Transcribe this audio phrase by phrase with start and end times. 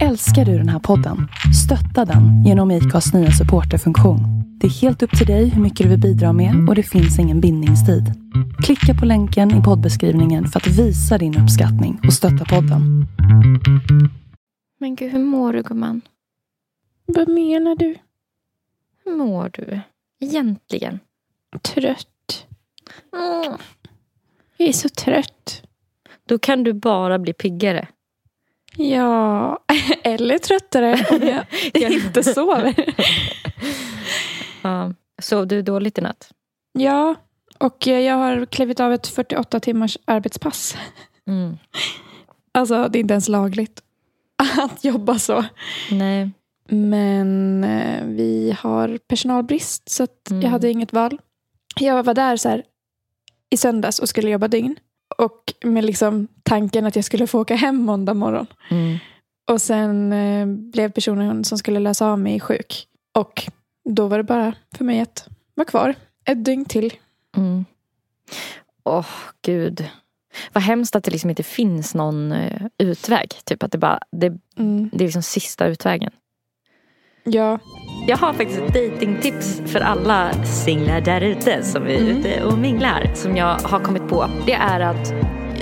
[0.00, 1.28] Älskar du den här podden?
[1.64, 4.20] Stötta den genom IKAs nya supporterfunktion.
[4.60, 7.18] Det är helt upp till dig hur mycket du vill bidra med och det finns
[7.18, 8.04] ingen bindningstid.
[8.64, 13.06] Klicka på länken i poddbeskrivningen för att visa din uppskattning och stötta podden.
[14.78, 16.00] Men gud, hur mår du gumman?
[17.06, 17.96] Vad menar du?
[19.04, 19.80] Hur mår du?
[20.20, 21.00] Egentligen?
[21.62, 22.46] Trött.
[23.12, 23.58] Mm.
[24.56, 25.62] Jag är så trött.
[26.26, 27.88] Då kan du bara bli piggare.
[28.76, 29.58] Ja,
[30.02, 31.28] eller tröttare om
[31.74, 32.94] jag inte sover.
[34.62, 34.92] Ja.
[35.22, 36.30] Sov du dåligt i natt?
[36.78, 37.14] Ja,
[37.58, 40.76] och jag har klivit av ett 48 timmars arbetspass.
[41.28, 41.56] Mm.
[42.54, 43.82] Alltså, det är inte ens lagligt
[44.62, 45.44] att jobba så.
[45.90, 46.30] Nej.
[46.68, 50.42] Men eh, vi har personalbrist så Mm.
[50.42, 51.18] jag hade inget val.
[51.80, 52.62] Jag var där så här,
[53.50, 54.76] i söndags och skulle jobba dygn.
[55.18, 58.46] Och med liksom tanken att jag skulle få åka hem måndag morgon.
[58.70, 58.98] Mm.
[59.50, 62.86] Och sen eh, blev personen som skulle lösa av mig sjuk.
[63.14, 63.42] Och
[63.84, 66.92] då var det bara för mig att vara kvar ett dygn till.
[67.36, 67.64] Mm.
[68.84, 69.06] Åh,
[69.42, 69.88] gud.
[70.52, 73.28] Vad hemskt att det liksom inte finns någon eh, utväg.
[73.44, 74.90] Typ att det bara, det, Mm.
[74.92, 76.12] det är liksom sista utvägen.
[77.24, 77.58] Ja,
[78.06, 82.06] Jag har faktiskt ett datingtips för alla singlar där ute som är Mm.
[82.16, 83.10] ute och minglar.
[83.14, 84.26] Som jag har kommit på.
[84.46, 85.12] Det är att...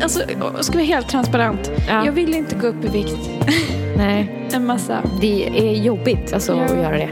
[0.03, 1.71] alltså, jag ska vara helt transparent.
[1.89, 3.31] Ja, Jag vill inte gå upp i vikt
[3.97, 4.99] nej, en massa.
[5.21, 6.65] det är jobbigt alltså, Ja.
[6.65, 7.11] att göra det.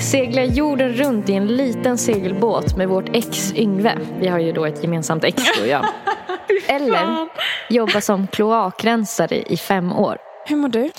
[0.00, 3.98] Segla jorden runt i en liten segelbåt med vårt ex Yngve.
[4.20, 5.84] Vi har ju då ett gemensamt ex du och jag.
[6.68, 7.28] Eller
[7.70, 10.16] jobba som kloakrensare i fem år.
[10.46, 10.90] Hur mår du?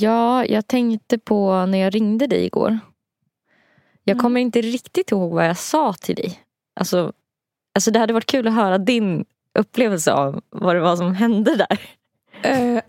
[0.00, 2.78] Ja, jag tänkte på när jag ringde dig igår.
[4.04, 4.22] Jag Mm.
[4.22, 6.40] kommer inte riktigt ihåg vad jag sa till dig.
[6.80, 7.12] Alltså,
[7.74, 9.24] alltså det hade varit kul att höra din
[9.58, 11.78] upplevelse av vad det var som hände där.
[12.42, 12.82] Eh,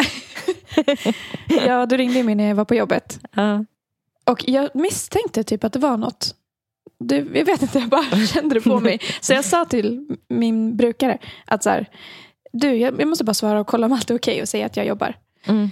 [1.68, 3.20] ja, du ringde mig när jag var på jobbet.
[3.36, 3.66] Ja.
[4.26, 6.36] Och jag misstänkte typ att det var något.
[7.00, 9.00] Det, jag vet inte, jag bara kände det på mig.
[9.22, 11.86] Så jag sa till min brukare att så här,
[12.54, 14.78] du, jag, jag måste bara svara och kolla om allt är okej och säga att
[14.78, 15.16] jag jobbar.
[15.46, 15.70] Mm.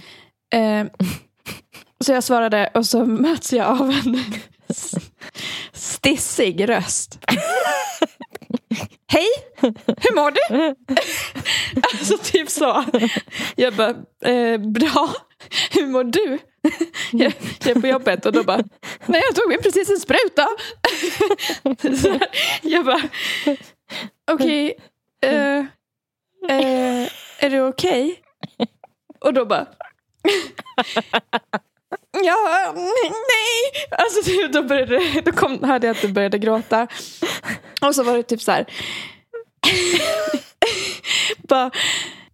[0.52, 0.86] Eh,
[2.04, 4.24] så jag svarade och så möts jag av en
[5.72, 7.18] stissig röst.
[9.08, 9.28] Hej,
[9.86, 10.74] hur mår du?
[11.82, 12.84] alltså typ så.
[13.56, 13.94] Jag bara,
[14.32, 15.12] eh, bra.
[15.70, 16.38] Hur mår du?
[17.12, 17.32] jag,
[17.64, 18.64] jag är på jobbet och då bara,
[19.06, 20.48] nej jag tog mig precis en spruta.
[22.02, 22.28] så här,
[22.62, 23.02] jag bara,
[24.30, 24.74] okej,
[25.22, 25.58] eh,
[26.48, 27.08] eh,
[27.38, 28.22] är du okej?
[29.20, 29.66] Och då bara,
[32.24, 33.86] Ja, nej.
[33.90, 36.86] Alltså då, började, då kom, hörde jag att du började gråta.
[37.80, 38.66] Och så var det typ så här.
[41.48, 41.70] Bara,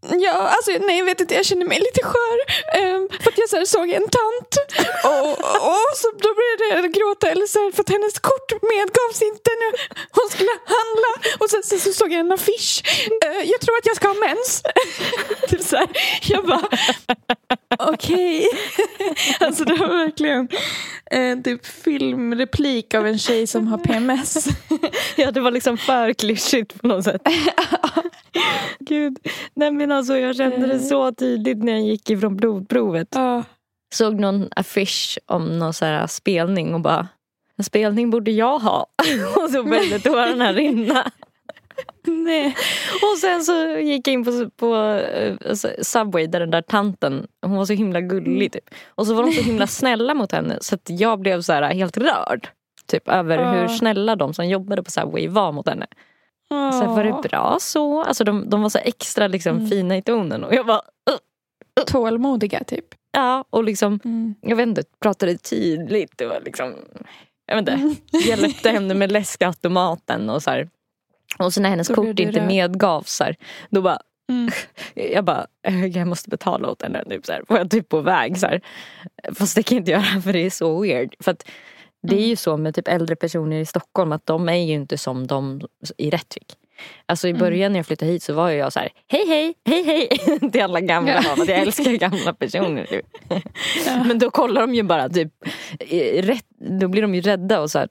[0.02, 2.38] ja, alltså nej jag vet inte, jag känner mig lite skör.
[2.82, 4.52] Um, för att jag så här, såg en tant.
[5.04, 5.30] Och,
[5.72, 9.50] och så då började jag gråta eller så här, för att hennes kort medgavs inte
[9.60, 9.72] när
[10.16, 11.12] hon skulle handla.
[11.40, 12.82] Och sen, sen så såg jag en affisch.
[13.24, 14.62] Eh, jag tror att jag ska ha mens.
[15.48, 15.88] typ så här.
[16.22, 16.68] Jag bara,
[17.78, 18.48] okej.
[19.40, 20.48] Alltså det var verkligen
[21.10, 24.48] en typ filmreplik av en tjej som har PMS.
[25.16, 27.22] ja, det var liksom för klyschigt på något sätt.
[28.78, 29.18] Gud.
[29.54, 33.08] Nej men alltså jag kände det så tydligt när jag gick ifrån blodprovet.
[33.10, 33.42] Ja.
[33.94, 37.08] Såg någon affisch om någon så här spelning och bara
[37.56, 38.86] en spelning borde jag ha.
[39.36, 41.10] och så började tårarna rinna.
[42.06, 42.56] Nej.
[43.02, 47.26] Och sen så gick jag in på, på eh, alltså, Subway där den där tanten,
[47.42, 48.64] hon var så himla gullig typ.
[48.88, 51.74] Och så var de så himla snälla mot henne så att jag blev så här
[51.74, 52.48] helt rörd.
[52.86, 53.50] Typ över Ja.
[53.52, 55.86] hur snälla de som jobbade på Subway var mot henne.
[56.52, 58.02] Så här, var det bra så?
[58.02, 59.68] Alltså de, de var så extra liksom, Mm.
[59.70, 60.80] fina i tonen och jag bara
[61.86, 62.84] Tålmodiga typ.
[63.12, 64.34] ja och liksom Mm.
[64.40, 66.12] jag vet inte, pratade tydligt.
[66.16, 66.74] Det var liksom,
[67.46, 67.96] jag vet inte,
[68.28, 70.68] hjälpte henne med läskautomaten och så här.
[71.38, 72.46] Och så när hennes Då kort inte rörd.
[72.46, 73.36] medgavs så här,
[73.70, 73.98] då bara
[74.30, 74.50] Mm.
[74.94, 77.04] jag bara, eh, jag måste betala åt henne.
[77.04, 77.42] Typ, så här.
[77.48, 78.38] Var jag typ på väg.
[78.38, 78.60] Så här.
[79.34, 81.14] Fast det kan jag inte göra för det är så weird.
[81.20, 81.48] För att
[82.02, 84.98] det är ju så med typ äldre personer i Stockholm att de är ju inte
[84.98, 85.60] som de
[85.96, 86.54] i Rättvik.
[87.06, 89.82] Alltså i början när jag flyttade hit så var jag så här, hej hej, hej
[89.84, 90.08] hej
[90.52, 91.12] till alla gamla.
[91.12, 91.36] Ja.
[91.36, 92.84] Jag älskar gamla personer.
[92.86, 93.06] Typ.
[94.06, 95.32] Men då kollar de ju bara typ,
[96.14, 96.46] rätt,
[96.80, 97.88] då blir de ju rädda och så här,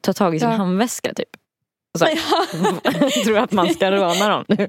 [0.00, 0.54] tar tag i sin Ja.
[0.56, 1.28] handväska typ.
[1.94, 4.68] Och så här, tror att man ska råna dem nu.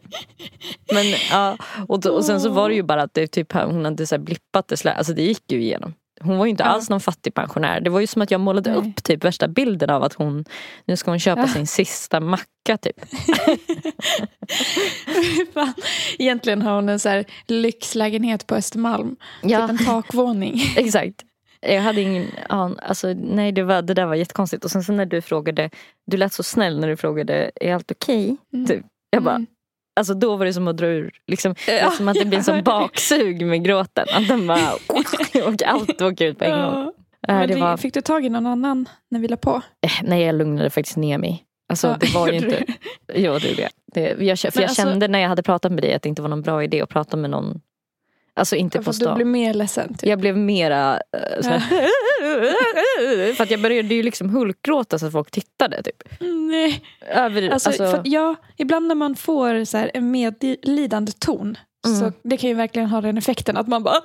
[0.93, 1.57] Men ja,
[1.87, 4.17] och, då, och sen så var det ju bara att det, typ, hon hade så
[4.17, 5.93] blippat det, slä- alltså det gick ju igenom.
[6.21, 6.67] Hon var ju inte Ja.
[6.69, 7.79] alls någon fattig pensionär.
[7.81, 8.79] Det var ju som att jag målade Nej.
[8.79, 10.45] upp typ värsta bilden av att hon,
[10.85, 11.47] nu ska hon köpa Ja.
[11.47, 12.95] sin sista macka typ.
[15.53, 15.73] Fan.
[16.19, 19.15] Egentligen har hon en så här lyxlägenhet på Östermalm.
[19.43, 19.67] Ja.
[19.67, 20.61] Typ en takvåning.
[20.75, 21.23] Exakt.
[21.61, 24.65] Jag hade ingen an, alltså nej det, var, det där var jättekonstigt.
[24.65, 25.69] Och sen så när du frågade,
[26.07, 28.37] du lät så snäll när du frågade, är allt okej?
[28.53, 28.65] Mm.
[28.67, 28.85] Typ.
[29.09, 29.47] Jag bara, Mm.
[29.95, 32.39] Alltså då var det som att dra ur, liksom, Ja, som att det blir en
[32.39, 32.63] jag sån hörde.
[32.63, 34.05] baksug med gråten.
[34.13, 34.73] Att den bara,
[35.47, 36.91] och allt åker ut på en gång.
[37.27, 39.61] Men det var, Fick du tag i någon annan när vi la på?
[39.85, 41.43] eh, nej jag lugnade faktiskt ner mig.
[41.69, 42.63] Alltså Ja, det var ju inte,
[43.13, 43.71] jo det gjorde jag.
[43.93, 46.21] Det, jag för jag alltså- kände när jag hade pratat med dig att det inte
[46.21, 47.61] var någon bra idé att prata med någon,
[48.35, 49.15] alltså inte på att du stan.
[49.15, 49.93] blev mer ledsen.
[49.93, 50.09] Typ.
[50.09, 51.59] Jag blev mera uh, såhär,
[53.33, 55.83] För att jag började ju liksom hulkgråta så att folk tittade.
[55.83, 56.03] Typ.
[56.19, 56.83] Nej.
[57.09, 61.99] Över, Alltså, alltså, ja, ibland när man får så här, en medlidande ton Mm.
[61.99, 64.01] så det kan ju verkligen ha den effekten att man bara...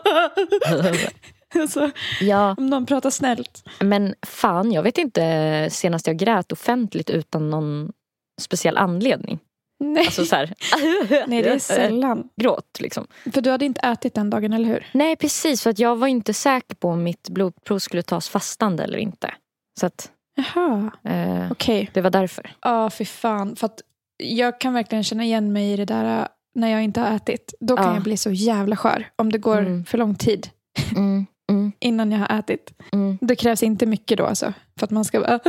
[1.54, 1.90] alltså,
[2.20, 3.68] ja, om någon pratar snällt.
[3.80, 7.92] men fan jag vet inte senast jag grät offentligt utan någon
[8.40, 9.38] speciell anledning.
[9.80, 10.04] Nej.
[10.06, 10.54] Alltså så här,
[11.26, 12.28] Nej, det är sällan.
[12.36, 13.06] Gråt liksom.
[13.32, 14.86] För du hade inte ätit den dagen, eller hur?
[14.92, 18.84] Nej precis, för att jag var inte säker på om mitt blodprov skulle tas fastande
[18.84, 19.34] eller inte.
[19.80, 21.90] Så att Jaha, eh, okej.
[21.94, 22.52] det var därför.
[22.60, 23.56] Ja, fy fan.
[23.56, 23.80] För att
[24.16, 27.54] jag kan verkligen känna igen mig i det där äh, när jag inte har ätit.
[27.60, 27.94] Då kan Ja.
[27.94, 29.84] jag bli så jävla skör om det går Mm.
[29.84, 30.48] för lång tid
[30.96, 32.72] Mm, mm, innan jag har ätit.
[32.92, 33.18] mm.
[33.20, 34.52] Det krävs inte mycket då alltså.
[34.78, 35.40] För att man ska bara...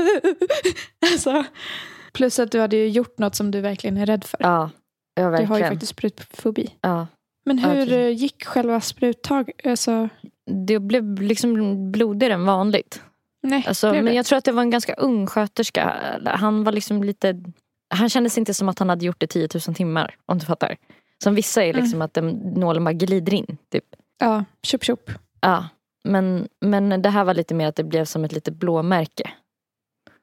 [1.13, 1.44] alltså.
[2.12, 4.38] Plus att du hade ju gjort något som du verkligen är rädd för.
[4.42, 4.69] Ja,
[5.16, 5.72] ja du har ju verkligen.
[5.72, 6.69] faktiskt sprutfobi.
[6.81, 7.08] Ja.
[7.46, 9.52] Men Ja, hur eh, gick själva spruttag?
[9.63, 10.10] Alltså,
[10.68, 13.02] Det blev liksom blodigare än vanligt.
[13.44, 15.94] nej, Alltså, men jag tror att det var en ganska ung sköterska.
[16.25, 17.44] Han var liksom lite...
[17.94, 20.16] Han kändes inte som att han hade gjort det 10 000 timmar.
[20.25, 20.78] Om du fattar.
[21.24, 23.57] Som vissa är liksom att den, nålen bara glider in.
[23.72, 23.86] Typ.
[24.19, 25.12] Ja, tjopp tjopp.
[25.42, 25.66] Ja.
[26.04, 29.31] Men, men det här var lite mer att det blev som ett litet blåmärke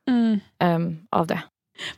[0.09, 0.41] Mm.
[0.59, 1.43] ehm, av det.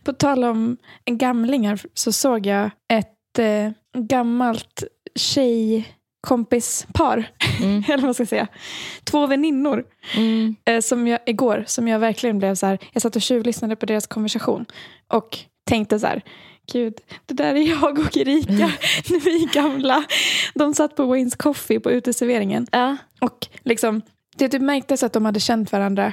[0.05, 3.71] På tal om gamlingar så såg jag ett eh,
[4.03, 4.85] gammalt
[5.15, 7.25] tjejkompispar,
[7.63, 7.85] Mm.
[7.89, 8.47] eller vad man ska säga.
[9.05, 9.85] Två väninnor
[10.17, 10.57] Mm.
[10.65, 13.87] eh, som jag, igår som jag verkligen blev så här, jag satt och tjuvlyssnade på
[13.87, 14.67] deras konversation
[15.09, 16.23] och tänkte så här,
[16.73, 16.95] gud,
[17.27, 18.73] det där är jag och Erika
[19.11, 20.05] när vi är gamla.
[20.55, 22.97] De satt på Wayne's Coffee på uteserveringen Ja.
[23.21, 24.03] och liksom,
[24.37, 26.13] det typ märktes att de hade känt varandra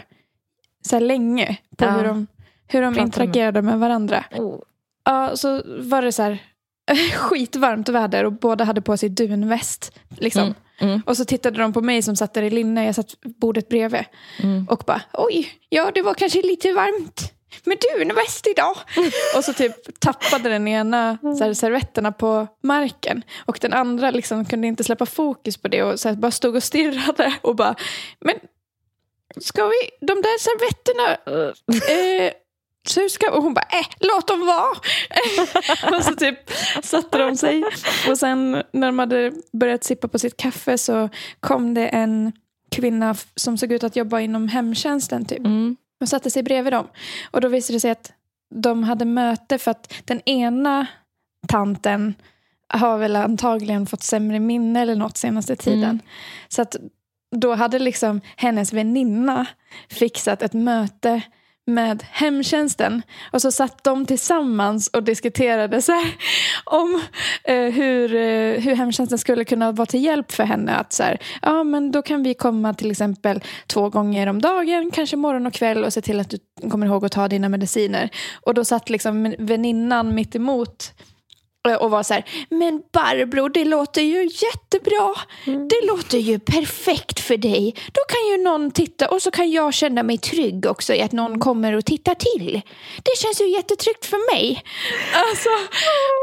[0.85, 1.91] så här länge på Ja.
[1.91, 2.27] hur de,
[2.67, 4.23] hur de interagerade med varandra.
[4.31, 4.59] Oh.
[5.03, 6.43] Ja, så var det så här
[7.15, 9.99] skitvarmt väder och båda hade på sig dunväst.
[10.17, 10.43] Liksom.
[10.43, 10.55] Mm.
[10.79, 11.01] Mm.
[11.05, 14.05] Och så tittade de på mig som satt där i linne, jag satt bordet bredvid.
[14.43, 14.67] Mm.
[14.69, 17.33] Och bara, oj, ja det var kanske lite varmt
[17.63, 18.77] med dunväst idag.
[19.37, 23.23] och så typ tappade den ena så här, servetterna på marken.
[23.45, 26.55] Och den andra liksom kunde inte släppa fokus på det och så här, bara stod
[26.55, 27.33] och stirrade.
[27.41, 27.75] Och bara,
[28.19, 28.35] men
[29.41, 31.11] ska vi, de där servetterna
[32.25, 32.33] eh,
[32.89, 34.77] så hur ska, och hon bara, äh, låt dem vara.
[35.97, 36.37] och så typ
[36.83, 37.63] satte de sig.
[38.09, 42.31] Och sen när de hade börjat sippa på sitt kaffe så kom det en
[42.71, 45.39] kvinna som såg ut att jobba inom hemtjänsten typ.
[45.39, 45.75] Mm.
[46.01, 46.87] Och satte sig bredvid dem.
[47.31, 48.11] Och då visade det sig att
[48.55, 50.87] de hade möte för att den ena
[51.47, 52.13] tanten
[52.69, 55.83] har väl antagligen fått sämre minne eller något senaste tiden.
[55.83, 55.99] Mm.
[56.47, 56.75] Så att
[57.35, 59.45] då hade liksom hennes väninna
[59.89, 61.21] fixat ett möte
[61.67, 63.01] med hemtjänsten.
[63.31, 66.15] Och så satt de tillsammans och diskuterade så här,
[66.65, 67.01] om
[67.43, 70.75] eh, hur, eh, hur hemtjänsten skulle kunna vara till hjälp för henne.
[70.75, 74.91] Att så här, ja, men då kan vi komma till exempel två gånger om dagen,
[74.91, 76.39] kanske morgon och kväll och se till att du
[76.69, 78.09] kommer ihåg att ta dina mediciner.
[78.41, 80.93] Och då satt liksom väninnan mitt emot
[81.79, 85.15] och var så här, men Barbro, det låter ju jättebra.
[85.45, 87.75] Det låter ju perfekt för dig.
[87.91, 91.11] Då kan ju någon titta och så kan jag känna mig trygg också i att
[91.11, 92.61] någon kommer och tittar till.
[93.03, 94.63] Det känns ju jättetryggt för mig.
[95.13, 95.49] Alltså,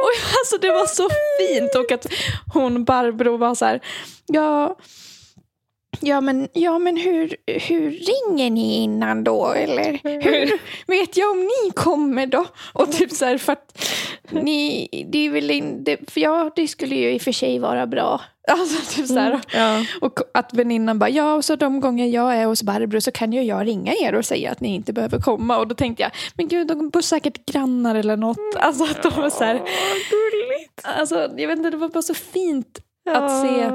[0.02, 2.06] och, alltså det var så fint och att
[2.54, 3.80] hon Barbro var så här,
[4.26, 4.76] ja,
[6.06, 9.52] Ja men, ja, men hur, hur ringer ni innan då?
[9.52, 12.46] Eller hur vet jag om ni kommer då?
[12.72, 13.88] Och typ så här för att
[14.30, 17.86] ni, det är väl inte, för ja det skulle ju i och för sig vara
[17.86, 18.20] bra.
[18.48, 19.40] Alltså typ så här.
[19.52, 19.84] Ja.
[20.00, 23.32] Och att väninnan bara, ja och så de gånger jag är hos Barbro så kan
[23.32, 25.58] ju jag ringa er och säga att ni inte behöver komma.
[25.58, 28.38] Och då tänkte jag, men gud de bor säkert grannar eller något.
[28.56, 29.54] Alltså att de var så här,
[30.10, 30.80] gulligt.
[30.82, 32.78] alltså jag vet inte, det var bara så fint
[33.10, 33.70] att se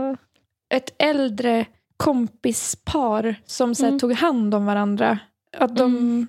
[0.74, 1.65] ett äldre
[2.03, 4.00] kompispar som så här, Mm.
[4.00, 5.20] tog hand om varandra.
[5.58, 6.27] Att de, Mm.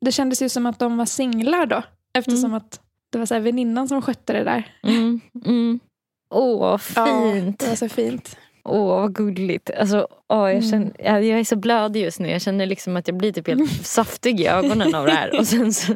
[0.00, 1.82] Det kändes ju som att de var singlar då.
[2.14, 2.54] Eftersom Mm.
[2.54, 2.80] att
[3.10, 4.64] det var så här, väninnan som skötte det där.
[4.82, 5.20] Mm.
[5.44, 5.80] Mm.
[6.30, 7.58] Åh, fint.
[7.58, 8.36] det var så fint.
[8.64, 9.70] Åh vad gulligt.
[9.70, 12.30] Alltså, åh, jag, känner, jag, jag är så blödig just nu.
[12.30, 15.38] Jag känner liksom att jag blir typ helt saftig i ögonen av det här.
[15.38, 15.94] Och sen så,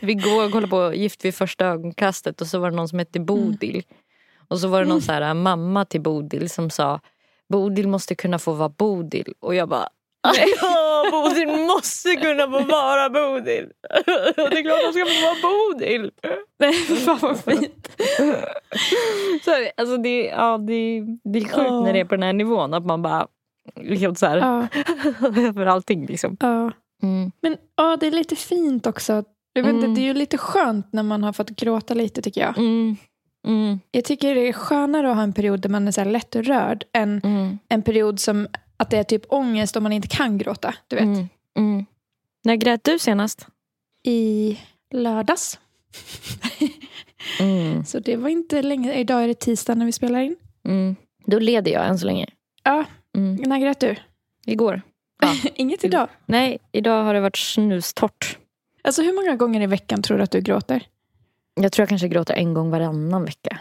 [0.00, 2.98] vi går och kollar på Gift vid första ögonkastet och så var det någon som
[2.98, 3.82] hette Bodil.
[4.48, 7.00] Och så var det någon så här, mamma till Bodil som sa
[7.52, 9.34] Bodil måste kunna få vara Bodil.
[9.40, 9.88] Och jag bara
[10.60, 13.68] Ja, Bodil måste kunna få vara Bodil.
[14.36, 16.10] Det är klart hon ska få vara Bodil.
[16.58, 16.72] Nej,
[17.04, 17.88] fan vad fint.
[19.44, 21.00] Så, alltså det, ja, det,
[21.32, 21.80] det är sjukt Ja.
[21.84, 22.74] när det är på den här nivån.
[22.74, 23.26] Att man bara
[23.98, 24.36] helt så här
[25.48, 26.36] över allting liksom.
[26.40, 26.72] ja.
[27.02, 27.32] Mm.
[27.42, 29.24] Men ja, det är lite fint också.
[29.52, 29.94] Jag vet inte, Mm.
[29.94, 32.58] Det är ju lite skönt när man har fått gråta lite tycker jag.
[32.58, 32.96] Mm.
[33.46, 33.80] Mm.
[33.90, 36.36] Jag tycker det är skönare att ha en period där man är så här lätt
[36.36, 37.58] rörd än Mm.
[37.68, 40.74] en period som att det är typ ångest om man inte kan gråta.
[40.88, 41.04] Du vet.
[41.04, 41.28] Mm.
[41.58, 41.86] Mm.
[42.44, 43.46] När grät du senast?
[44.04, 44.58] I
[44.90, 45.58] lördags.
[47.40, 47.84] Mm.
[47.86, 48.94] Så det var inte länge.
[48.94, 50.36] Idag är det tisdag när vi spelar in.
[50.64, 50.96] Mm.
[51.26, 52.26] Då leder jag än så länge.
[52.62, 52.84] Ja,
[53.16, 53.34] Mm.
[53.34, 53.96] när grät du?
[54.46, 54.82] Igår.
[55.22, 55.34] Ja.
[55.54, 56.08] Inget idag.
[56.26, 58.38] Nej, idag har det varit snustort.
[58.84, 60.82] Alltså hur många gånger i veckan tror du att du gråter?
[61.54, 63.58] Jag tror jag kanske gråter en gång varannan vecka.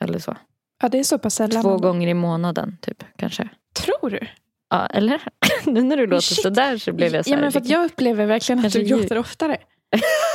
[0.00, 0.36] Eller så.
[0.82, 1.62] Ja, det är så pass sällan.
[1.62, 3.48] Två gånger i månaden typ kanske.
[3.74, 4.18] Tror du?
[4.70, 5.22] Ja, eller?
[5.64, 6.42] nu när du låter shit.
[6.42, 8.78] sådär så blev jag så Ja, här, men för att jag upplever verkligen att Kanske
[8.78, 8.98] du ljud.
[9.00, 9.56] gråter oftare.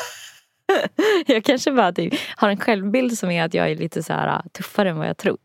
[1.27, 4.27] jag kanske bara typ, har en självbild som är att jag är lite så här
[4.27, 5.37] äh, tuffare än vad jag tror.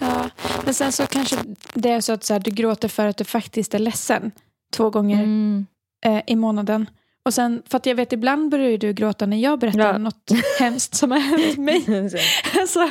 [0.00, 0.30] Ja.
[0.64, 1.36] Men sen så kanske
[1.74, 4.30] det är så att så här, du gråter för att du faktiskt är ledsen.
[4.72, 5.66] Två gånger Mm.
[6.04, 6.86] eh, i månaden.
[7.24, 9.96] Och sen, för att jag vet ibland börjar du gråta när jag berättar Ja.
[9.96, 11.84] om något hemskt som har hänt mig.
[12.60, 12.90] Alltså,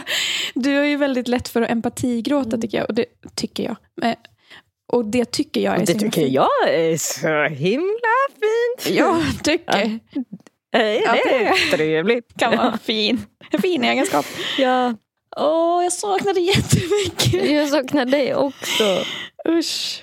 [0.53, 2.89] du har ju väldigt lätt för att empatigråta tycker jag.
[2.89, 3.75] Och det tycker jag.
[4.09, 4.15] Eh,
[4.93, 6.33] Och det tycker jag är Och så det himla tycker fint.
[6.33, 8.97] jag är så himla fint.
[8.97, 10.00] Jag tycker
[10.75, 12.38] Eh, Ja, det det är trevligt.
[12.38, 14.25] kan vara en fin, en fin egenskap.
[14.57, 14.93] Ja,
[15.38, 17.51] Åh, jag saknar det jättemycket.
[17.51, 18.83] jag saknar dig också.
[19.50, 20.01] Usch.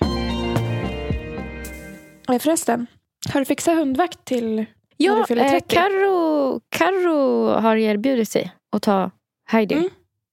[2.33, 2.87] Eh, Förresten,
[3.31, 4.67] har du fixat hundvakt till när du
[4.97, 5.75] Ja, fyller eh, 30?
[5.75, 9.11] Karo, Karo har erbjudit sig att ta
[9.49, 9.75] Heidi.
[9.75, 9.89] Mm.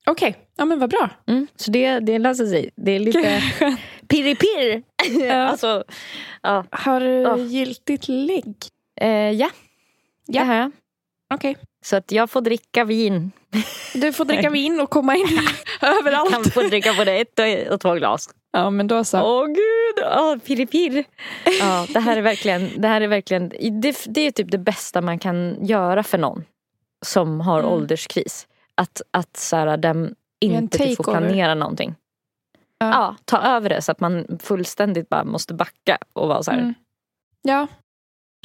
[0.08, 1.10] Okej, ja men vad bra.
[1.28, 2.70] Mm, så det, det löser sig.
[2.76, 3.42] Det är lite
[4.08, 4.84] pirri-pirr.
[5.26, 5.34] Ja.
[5.50, 5.84] alltså,
[6.42, 6.66] ja.
[6.72, 7.38] Har du Ja.
[7.38, 8.56] giltigt ligg?
[9.02, 9.50] Eh, ja,
[10.28, 10.42] Ja.
[10.42, 10.72] det har jag.
[11.34, 11.56] Okej.
[11.86, 13.32] Så att jag får dricka vin.
[13.94, 15.40] Du får dricka vin och komma in
[15.82, 16.32] överallt.
[16.32, 17.40] Han får dricka både ett
[17.72, 18.30] och- två glas.
[18.52, 19.22] Ja, men då så.
[19.22, 21.04] Åh gud, oh, pirri-pirr.
[21.60, 23.50] Ja, det här är verkligen, det här är verkligen
[23.82, 26.44] det, det är typ det bästa man kan göra för någon
[27.06, 27.72] som har Mm.
[27.72, 28.48] ålderskris.
[28.76, 31.96] Att, att så här, den en inte typ får planera någonting.
[32.78, 32.90] Ja.
[32.92, 33.16] Ja.
[33.26, 36.60] ta över det så att man fullständigt bara måste backa och vara så här.
[36.60, 36.74] Mm.
[37.42, 37.68] Ja.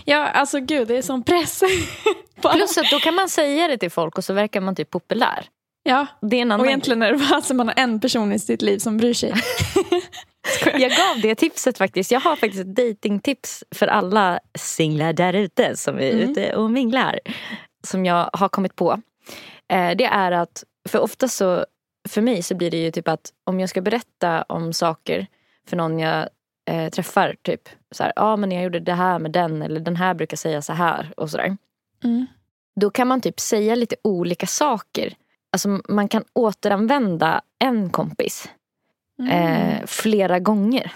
[0.04, 1.62] Ja, alltså gud, det är sån press.
[2.42, 5.44] Plus att då kan man säga det till folk och så verkar man typ populär.
[5.82, 8.32] Ja, Det är en annan och egentligen är det bara att man har en person
[8.32, 9.34] i sitt liv som bryr sig.
[10.64, 12.10] Jag gav det tipset faktiskt.
[12.10, 16.30] Jag har faktiskt ett datingtips för alla singlar där ute som är Mm.
[16.30, 17.20] ute och minglar.
[17.86, 19.00] Som jag har kommit på.
[19.72, 21.64] Eh, det är att, för ofta så,
[22.08, 25.26] för mig så blir det ju typ att om jag ska berätta om saker
[25.68, 26.28] för någon jag
[26.70, 27.36] eh, träffar.
[27.42, 30.36] Typ så ja ah, men jag gjorde det här med den eller den här brukar
[30.36, 31.56] säga så här och sådär.
[32.04, 32.26] Mm.
[32.80, 35.14] Då kan man typ säga lite olika saker.
[35.52, 38.48] Alltså man kan återanvända en kompis
[39.30, 40.92] eh, flera gånger.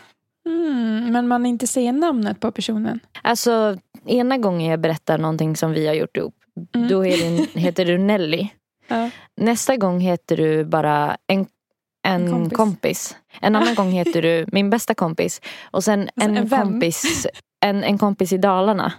[0.47, 3.01] Mm, men man inte säger namnet på personen.
[3.23, 6.35] Alltså ena gången jag berättar någonting som vi har gjort ihop.
[6.75, 6.89] Mm.
[6.89, 8.49] Då är det, heter du Nelly.
[8.89, 9.11] Ja.
[9.37, 11.47] Nästa gång heter du bara en,
[12.07, 12.57] en, kompis.
[12.57, 13.17] kompis.
[13.41, 15.41] En annan gång heter du min bästa kompis.
[15.71, 17.27] Och sen Alltså, en, en kompis
[17.61, 18.93] en, en kompis i Dalarna.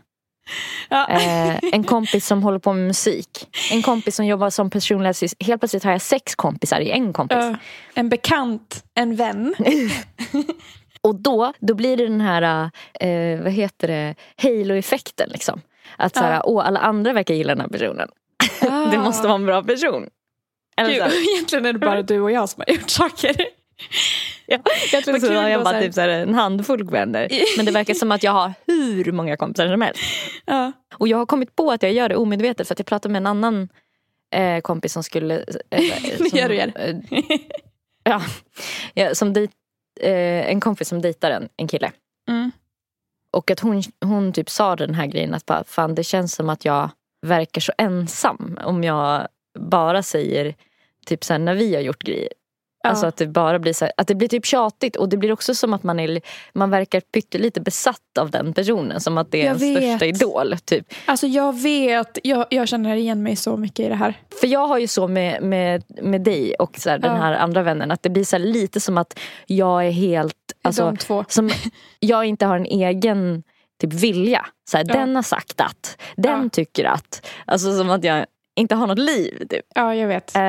[0.90, 1.10] Ja.
[1.10, 3.48] Eh, en kompis som håller på med musik.
[3.72, 5.44] En kompis som jobbar som personlig assist.
[5.44, 7.38] Helt plötsligt har jag sex kompisar i en kompis.
[7.38, 7.56] Ja.
[7.94, 9.56] en bekant, en vän.
[11.02, 15.62] Och då, då blir det den här, eh, vad heter det, halo-effekten liksom.
[15.98, 18.10] Att såhär, åh alla andra verkar gilla den här personen.
[18.92, 20.10] Det måste vara en bra person.
[20.78, 23.36] Eller Gud, egentligen är det bara du och jag som har gjort saker.
[24.48, 24.60] ja,
[24.94, 27.30] egentligen så har jag bara så typ så här, en handfull vänner.
[27.58, 30.02] Men det verkar som att jag har hur många kompisar som helst.
[30.46, 30.72] Ja.
[30.94, 33.20] Och jag har kommit på att jag gör det omedvetet för att jag pratade med
[33.20, 33.70] en annan
[34.34, 35.46] eh, kompis som skulle...
[35.70, 36.72] Eh, som, Gör du, gör.
[36.76, 36.96] eh,
[38.04, 38.22] ja,
[38.94, 39.54] ja, som dejt,
[40.02, 41.92] eh, en kompis som dejtar en, en kille.
[42.28, 42.52] Mm.
[43.32, 46.50] Och att hon, hon typ sa den här grejen att bara, fan det känns som
[46.50, 46.90] att jag
[47.22, 49.28] verkar så ensam om jag
[49.60, 50.56] bara säger
[51.06, 52.30] typ sen när vi har gjort grejer.
[52.90, 55.32] Alltså att det bara blir så här, att det blir typ tjatigt och det blir
[55.32, 56.22] också som att man, är,
[56.54, 59.02] man verkar pyttelite besatt av den personen.
[59.02, 59.84] Som att det är Jag ens vet.
[60.00, 60.56] största idol.
[60.66, 60.94] Typ.
[61.06, 64.14] Alltså jag vet, jag, jag känner igen mig så mycket i det här.
[64.40, 67.18] För jag har ju så med, med, med dig och så här, den Ja.
[67.22, 70.36] här andra vännen att det blir så lite som att jag är helt...
[70.62, 71.26] Alltså, De två.
[71.30, 71.50] som
[72.00, 73.44] jag inte har en egen
[73.82, 74.46] typ vilja.
[74.70, 74.94] Så här, Ja.
[74.94, 77.28] Den har sagt att, den tycker att.
[77.46, 79.48] Alltså som att jag inte har något liv.
[79.50, 79.66] Typ.
[79.76, 80.36] Ja, jag vet.
[80.36, 80.42] Eh,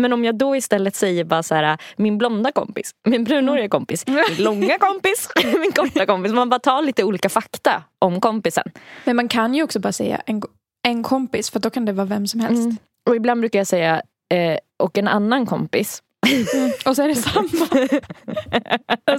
[0.00, 4.06] men om jag då istället säger bara så här, min blonda kompis, min brunhåriga kompis,
[4.06, 5.28] min långa kompis,
[5.60, 6.32] min korta kompis.
[6.32, 8.64] Man bara tar lite olika fakta om kompisen.
[9.04, 10.42] Men man kan ju också bara säga en,
[10.88, 12.64] en kompis för då kan det vara vem som helst.
[12.64, 12.76] Mm.
[13.08, 14.02] Och ibland brukar jag säga,
[14.34, 16.02] eh, och en annan kompis.
[16.26, 16.72] Mm.
[16.86, 17.88] Och så är det samma,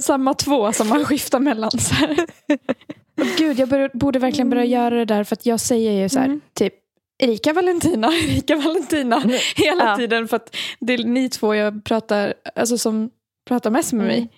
[0.00, 1.70] samma två som man skiftar mellan.
[1.70, 2.16] Så här.
[3.20, 6.18] Och gud, jag borde verkligen börja göra det där för att jag säger ju så
[6.18, 6.40] här, Mm.
[6.54, 6.74] typ
[7.22, 9.18] Erika Valentina, Erika Valentina
[9.56, 9.96] hela Ja.
[9.96, 13.10] tiden för att det är ni två jag pratar, alltså som
[13.48, 14.28] pratar mest med mig.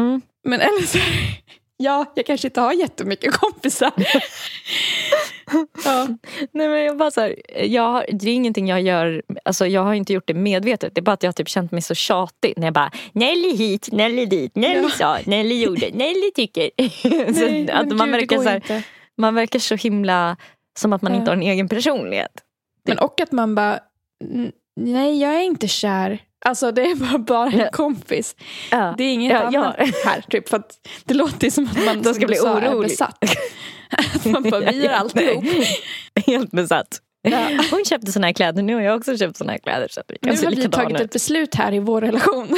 [0.00, 0.20] Mm.
[0.44, 0.98] Men eller så
[1.76, 3.92] ja, jag kanske inte har jättemycket kompisar.
[5.84, 6.08] ja.
[6.52, 9.82] Nej men jag bara så här, jag har, det är ingenting jag gör, alltså jag
[9.84, 10.94] har inte gjort det medvetet.
[10.94, 13.56] Det är bara att jag har typ känt mig så tjatig när jag bara Nelly
[13.56, 14.88] hit, Nelly dit, Nelly Ja.
[14.90, 16.70] sa, Nelly gjorde, Nelly tycker.
[17.34, 18.82] så Nej, att man, gud, verkar så här,
[19.16, 20.36] man verkar så himla
[20.78, 21.18] som att man Ja.
[21.18, 22.32] inte har en egen personlighet.
[22.86, 23.78] Men och att man bara,
[24.24, 26.18] "N- nej jag är inte kär.
[26.46, 28.36] Alltså det är bara, bara en kompis.
[28.70, 28.94] Ja.
[28.98, 29.86] Det är inget Ja, annat ja.
[30.04, 30.20] här.
[30.30, 30.72] Typ, för att
[31.04, 32.90] det låter som att man De ska bli sa, är orolig.
[32.90, 33.24] besatt.
[34.14, 35.44] Att man bara, vi är alltihop.
[36.26, 37.00] Helt besatt.
[37.22, 37.46] Ja.
[37.70, 39.88] Hon köpte såna här kläder, nu har jag också köpt såna här kläder.
[39.90, 42.48] Så Nu har vi tagit ett beslut här i vår relation.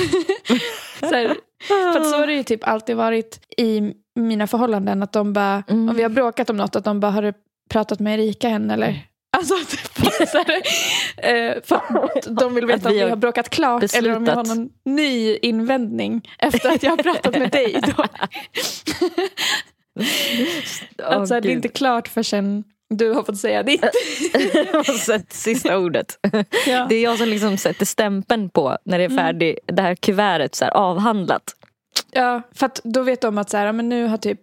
[1.00, 1.34] så här,
[1.68, 3.80] för så har det ju typ alltid varit i
[4.16, 5.02] mina förhållanden.
[5.02, 5.88] Att de bara, Mm.
[5.88, 7.32] om vi har bråkat om något, att de bara, har du
[7.68, 9.06] pratat med Erika än eller?
[9.36, 10.62] Alltså typ, så här,
[11.16, 14.34] eh, för att de vill veta Att om vi har bråkat klart eller om jag
[14.34, 14.68] har beslutat.
[14.84, 17.80] någon ny invändning efter att jag har pratat med dig.
[17.96, 18.04] Då.
[21.02, 23.84] Alltså, det är inte klart förrän du har fått säga ditt.
[25.00, 26.18] sett sista ordet.
[26.66, 26.86] Ja.
[26.88, 30.54] Det är jag som liksom sätter stämpeln på när det är färdigt, det här kuvertet
[30.54, 31.42] så här, avhandlat.
[32.12, 34.40] Ja, för att då vet de att så här, men nu har typ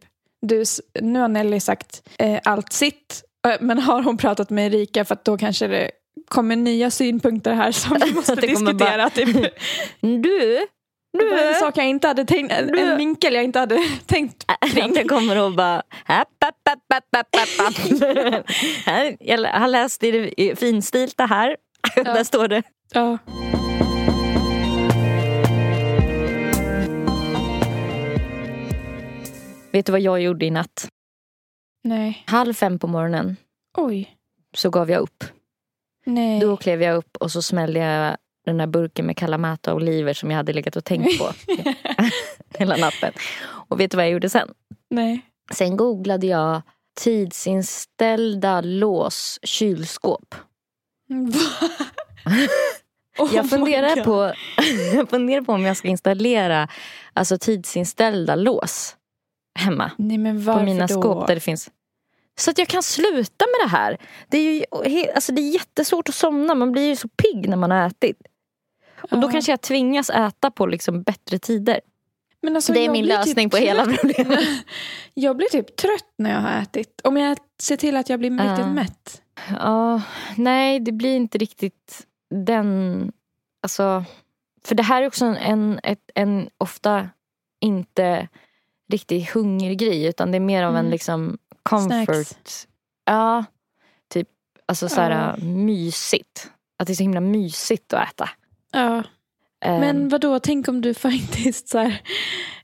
[0.48, 0.64] du,
[1.02, 3.24] nu har Nelly sagt eh, allt sitt.
[3.48, 5.92] Eh, Men har hon pratat med Erika för att då kanske det
[6.28, 9.10] kommer nya synpunkter här som vi måste det diskutera.
[9.10, 9.28] Typ.
[10.02, 10.68] Du,
[11.20, 11.60] Det var en du.
[11.60, 15.38] sak jag inte hade tänkt, en en vinkel jag inte hade tänkt Att jag kommer
[15.44, 15.76] och bara...
[16.06, 18.46] App, app, app, app, app, app, app.
[18.86, 21.56] Här, jag har läst i det finstilta här.
[21.96, 22.64] Där står det.
[22.94, 23.18] Ja.
[29.74, 30.90] Vet du vad jag gjorde i natt?
[31.84, 32.24] Nej.
[32.28, 33.38] Halv fem på morgonen
[33.78, 34.18] Oj.
[34.54, 35.24] så gav jag upp.
[36.06, 36.40] Nej.
[36.40, 40.14] Då klev jag upp och så smällde jag den där burken med Kalamata och oliver
[40.14, 41.32] som jag hade legat och tänkt på
[42.58, 43.14] hela natten.
[43.44, 44.54] Och vet du vad jag gjorde sen?
[44.90, 45.22] Nej.
[45.52, 46.62] Sen googlade jag
[47.00, 50.36] tidsinställda lås kylskåp.
[53.18, 54.34] Oh Jag funderar, på,
[54.96, 56.68] jag funderar på om jag ska installera
[57.14, 58.96] alltså tidsinställda lås
[59.60, 59.92] hemma.
[59.98, 61.02] Nej på mina då?
[61.02, 61.72] skåp där det finns.
[62.38, 63.98] Så att jag kan sluta med det här.
[64.28, 64.64] Det är ju
[65.16, 66.56] alltså det är jättesvårt att somna.
[66.56, 68.22] Man blir ju så pigg när man har ätit.
[69.12, 69.32] Och då Ja.
[69.32, 71.80] kanske jag tvingas äta på liksom bättre tider.
[72.48, 74.40] Alltså, det är min lösning typ på hela problemet.
[75.14, 77.02] Jag blir typ trött när jag har ätit.
[77.04, 78.52] Om jag ser till att jag blir Ja.
[78.52, 79.22] riktigt mätt.
[79.60, 80.02] Ja,
[80.38, 83.12] nej det blir inte riktigt den...
[83.62, 84.04] Alltså,
[84.66, 87.10] för det här är också en, en, en ofta
[87.62, 88.28] inte
[88.94, 90.92] riktigt hungergrej utan det är mer av en Mm.
[90.92, 92.06] liksom comfort.
[92.28, 92.68] Snacks.
[93.06, 93.46] Ja,
[94.14, 94.28] typ
[94.66, 95.46] alltså så här, Ja.
[95.46, 96.52] mysigt.
[96.80, 98.30] Att det är så himla mysigt att äta.
[98.72, 99.04] Ja.
[99.66, 100.40] Ehm, Men vad då?
[100.40, 102.02] tänk om du faktiskt så här,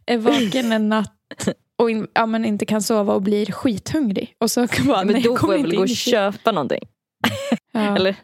[0.06, 4.36] är vaken en natt och in, ja, men inte kan sova och blir skithungrig.
[4.38, 6.88] Och så kan bara, men då får jag väl gå och köpa någonting.
[7.72, 8.16] ja, Eller?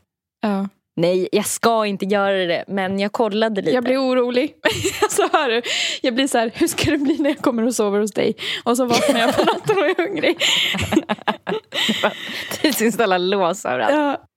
[0.41, 0.67] ja.
[0.97, 2.63] Nej, jag ska inte göra det.
[2.67, 3.71] Men jag kollade lite.
[3.73, 4.55] Jag blir orolig.
[5.03, 5.61] alltså, hör du,
[6.01, 8.35] jag blir så här, hur ska det bli när jag kommer och sover hos dig?
[8.63, 10.37] Och så vaknar jag på natten och är hungrig.
[12.61, 13.93] Tidsinställa lås överallt.
[13.93, 14.27] Ja.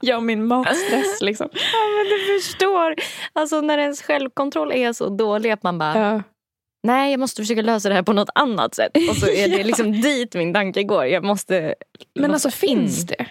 [0.00, 1.48] jag och min matstress liksom.
[1.52, 1.60] Ja,
[1.96, 2.94] men du förstår.
[3.32, 6.22] Alltså när ens självkontroll är så dålig att man bara, Ja.
[6.82, 8.90] nej jag måste försöka lösa det här på något annat sätt.
[9.10, 11.06] Och så är det liksom dit min tanke går.
[11.06, 11.74] Jag måste
[12.14, 12.78] Men låsa alltså in.
[12.78, 13.26] finns det?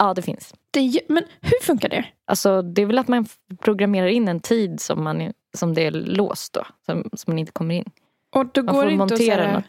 [0.00, 0.54] Ja det finns.
[0.70, 1.00] det?
[1.08, 2.04] Men hur funkar det?
[2.24, 3.26] Alltså det är väl att man
[3.60, 6.66] programmerar in en tid som, man som det är låst då.
[6.86, 7.84] Som, som man inte kommer in.
[8.34, 9.62] Och då Man går det inte att här,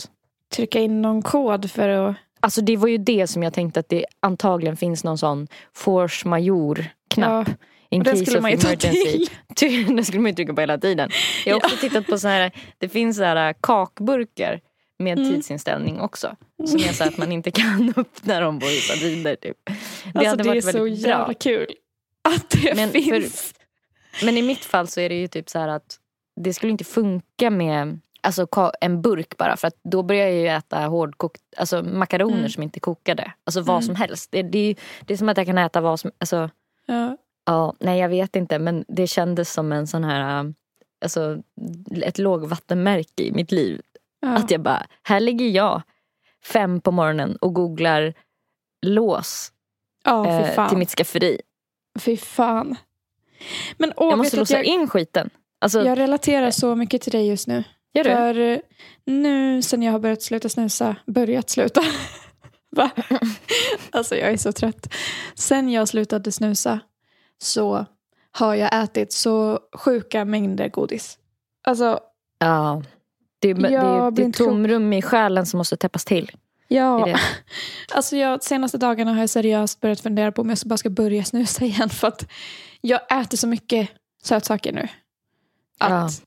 [0.55, 2.15] trycka in någon kod för att...
[2.39, 6.27] Alltså det var ju det som jag tänkte att det antagligen finns någon sån force
[6.27, 7.47] major-knapp.
[7.47, 7.53] Ja.
[7.89, 9.27] in den case skulle of man ju ta emergency.
[9.55, 9.85] till.
[9.95, 11.09] Den skulle man ju trycka på hela tiden.
[11.45, 14.59] Jag har också tittat på så här, det finns så här kakburkar
[15.01, 15.31] med Mm.
[15.31, 16.35] tidsinställning också.
[16.65, 18.65] Som är så att man inte kan öppna dem på
[18.99, 19.35] tider.
[19.35, 19.57] Typ.
[19.65, 19.73] Det
[20.19, 21.09] Alltså hade det är varit så väldigt bra.
[21.11, 21.67] jävla kul
[22.35, 23.53] att det Men för- finns.
[24.23, 25.99] Men i mitt fall så är det ju typ så att
[26.35, 28.47] det skulle inte funka med alltså,
[28.81, 32.49] en burk bara för att då börjar jag ju äta hårdkokt, alltså makaroner Mm.
[32.49, 33.31] som inte kokade.
[33.43, 33.81] Alltså vad Mm.
[33.85, 34.31] som helst.
[34.31, 36.49] Det, det, är det är som att jag kan äta vad som, alltså
[36.85, 37.17] Ja.
[37.45, 40.51] ja, nej jag vet inte men det kändes som en sån här, äh,
[41.03, 41.37] alltså
[42.03, 43.81] ett lågvattenmärke i mitt liv.
[44.21, 44.35] Ja.
[44.35, 45.81] Att jag bara, här ligger jag
[46.43, 48.13] fem på morgonen och googlar
[48.81, 49.51] lås
[50.03, 51.41] ja, eh, till mitt skafferi.
[51.99, 52.75] Fy fan.
[53.77, 55.29] Men åh, jag måste låsa jag, in skiten.
[55.59, 57.63] Alltså, jag relaterar så mycket till dig just nu.
[57.93, 58.09] gör du?
[58.09, 58.61] För
[59.05, 61.81] nu sen jag har börjat sluta snusa, börjat sluta.
[62.75, 62.89] Va?
[63.91, 64.93] Alltså jag är så trött.
[65.35, 66.79] Sen jag slutade snusa
[67.37, 67.85] så
[68.31, 71.17] har jag ätit så sjuka mängder godis.
[71.63, 71.99] Alltså
[72.39, 72.81] Ja.
[73.41, 74.49] Det är, det är, det är klok.
[74.49, 76.31] tomrum i själen som måste täppas till.
[76.67, 77.19] ja, Det det.
[77.95, 81.23] alltså jag, senaste dagarna har jag seriöst börjat fundera på om jag bara ska börja
[81.23, 81.89] snusa igen.
[81.89, 82.27] För att
[82.81, 83.89] jag äter så mycket
[84.23, 84.87] sötsaker nu.
[85.79, 86.23] Att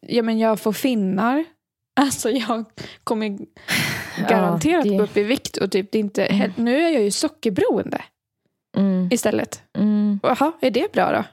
[0.00, 0.22] ja.
[0.22, 1.44] men jag får finnar.
[1.96, 2.64] Alltså jag
[3.04, 3.38] kommer
[4.28, 5.56] garanterat Ja, det- gå upp i vikt.
[5.56, 6.52] Och typ det inte, Mm.
[6.56, 8.02] Nu är jag ju sockerberoende
[8.76, 9.62] Mm, istället.
[9.78, 11.24] mm, Jaha, är det bra då?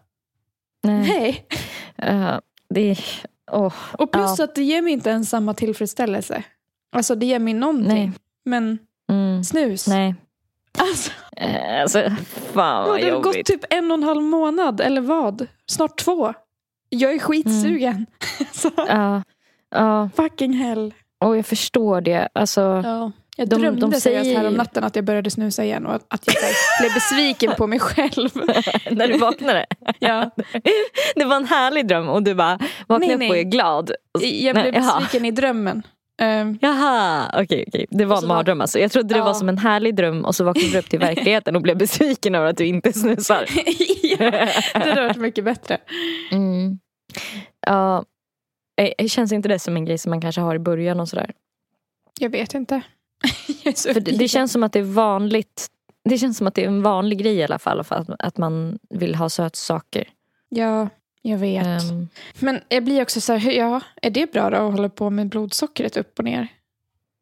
[0.90, 1.08] nej.
[1.10, 1.46] Nej.
[1.96, 2.96] Ja, det
[3.52, 4.44] Åh, Och plus Ja.
[4.44, 6.44] att det ger mig inte ens samma tillfredsställelse.
[6.96, 7.88] Alltså det ger mig någonting.
[7.88, 8.12] nej.
[8.46, 9.88] Men Mm, snus.
[9.88, 10.16] nej.
[10.78, 12.00] Alltså, Eh, Alltså,
[12.54, 14.82] fan ja, vad det har gått typ en och en halv månad.
[14.82, 15.48] Eller vad?
[15.66, 16.34] Snart två.
[16.90, 17.94] Jag är skitsugen.
[17.94, 18.06] Mm.
[18.52, 19.24] Så, Ja,
[19.72, 20.94] ja, fucking hell.
[21.20, 22.30] och jag förstår det.
[22.34, 23.12] Alltså, Ja.
[23.42, 25.96] Jag De- drömde de seriöst säger- här om natten att jag började snusa igen och
[25.96, 26.36] att, jag
[26.82, 28.30] blev besviken på mig själv.
[28.92, 29.66] när du vaknade.
[30.00, 30.32] Ja.
[31.16, 33.92] Det var en härlig dröm och du bara vaknade Nej, upp och är glad.
[34.22, 35.00] Jag blev jaha.
[35.00, 35.84] besviken i drömmen.
[36.22, 37.86] Ehm, Jaha, okej okej.
[37.90, 38.80] Det var en var- mardröm alltså.
[38.80, 39.24] Jag trodde det Ja.
[39.26, 42.36] var som en härlig dröm och så vaknade du upp till verkligheten och blev besviken
[42.36, 43.46] över att du inte snusar.
[44.04, 45.78] ja, det hade varit mycket bättre.
[46.32, 46.80] Mm.
[48.78, 51.32] Eh, känns inte det som en grej som man kanske har i början och sådär?
[52.20, 52.82] Jag vet inte.
[53.94, 55.68] För det, det känns som att det är vanligt.
[56.10, 57.84] Det känns som att det är en vanlig grej i alla fall.
[57.84, 60.10] För att, att man vill ha sötsaker.
[60.50, 60.90] Ja,
[61.22, 61.66] jag vet.
[61.66, 62.08] Ehm,
[62.40, 65.30] Men jag blir också så här, ja, är det bra då att hålla på med
[65.30, 66.48] blodsockret upp och ner?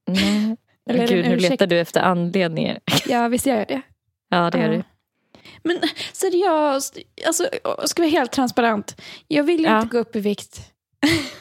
[0.08, 0.56] nej.
[0.90, 2.80] Eller Gud, nu letar du efter anledningar.
[3.08, 3.82] Ja, visst gör jag det.
[4.30, 4.72] Ja, det gör Ja.
[4.74, 4.84] du.
[5.64, 5.80] Men
[6.14, 7.50] seriöst, alltså,
[7.86, 9.02] ska vara helt transparent.
[9.28, 9.82] Jag vill Ja.
[9.82, 10.72] inte gå upp i vikt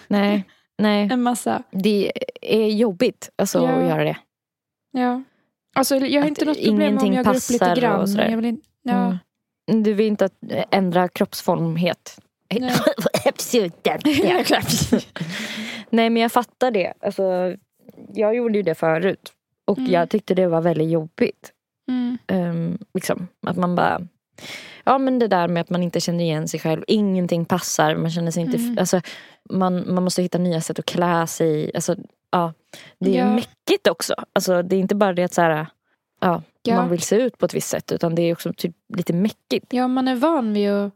[0.08, 0.44] Nej,
[0.78, 1.08] nej.
[1.12, 1.62] en massa.
[1.70, 3.68] Det är jobbigt alltså, Ja.
[3.68, 4.16] att göra det.
[4.90, 5.22] Ja.
[5.74, 8.08] Alltså, jag har Att inte något problem om jag går upp lite och grann.
[8.08, 8.22] sådär.
[8.22, 9.16] men Jag vill inte, ja.
[9.70, 9.82] Mm.
[9.82, 10.34] Du vill inte att
[10.70, 12.20] ändra kroppsformhet?
[12.60, 12.72] Nej.
[13.24, 14.44] Absolut inte.
[15.90, 16.92] Nej men jag fattar det.
[17.00, 17.54] Alltså,
[18.14, 19.32] jag gjorde ju det förut.
[19.66, 19.90] Och Mm.
[19.92, 21.52] jag tyckte det var väldigt jobbigt.
[21.88, 22.18] Mm.
[22.26, 24.00] Ehm, liksom, att man bara...
[24.84, 26.84] Ja men det där med att man inte känner igen sig själv.
[26.86, 27.96] Ingenting passar.
[27.96, 28.56] Man känner sig inte...
[28.56, 28.78] Mm.
[28.78, 29.00] Alltså,
[29.50, 31.70] man, man måste hitta nya sätt att klä sig.
[31.74, 31.96] Alltså,
[32.30, 32.52] ja,
[33.00, 33.34] det är Ja.
[33.34, 34.14] mäckigt också.
[34.32, 35.66] Alltså, det är inte bara det att så här,
[36.20, 36.74] ja, Ja.
[36.74, 37.92] man vill se ut på ett visst sätt.
[37.92, 39.66] Utan det är också typ lite mäckigt.
[39.72, 40.92] ja, man är van vid att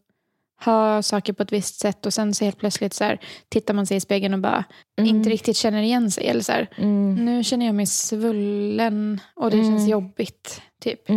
[0.65, 3.87] ha saker på ett visst sätt och sen så helt plötsligt så här, tittar man
[3.87, 4.65] sig i spegeln och bara
[4.99, 5.17] Mm.
[5.17, 6.27] inte riktigt känner igen sig.
[6.27, 7.15] Eller så här, Mm.
[7.15, 9.71] nu känner jag mig svullen och det Mm.
[9.71, 10.63] känns jobbigt.
[10.83, 11.09] Typ.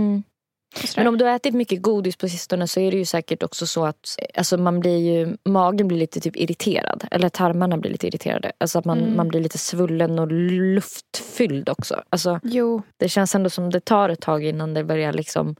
[0.77, 0.88] Mm.
[0.95, 3.67] Men om du har ätit mycket godis på sistone så är det ju säkert också
[3.67, 7.03] så att alltså man blir ju, magen blir lite typ irriterad.
[7.11, 8.51] Eller tarmarna blir lite irriterade.
[8.57, 9.15] Alltså att man, Mm.
[9.17, 12.03] man blir lite svullen och luftfylld också.
[12.09, 15.55] Alltså Jo, det känns ändå som det tar ett tag innan det börjar liksom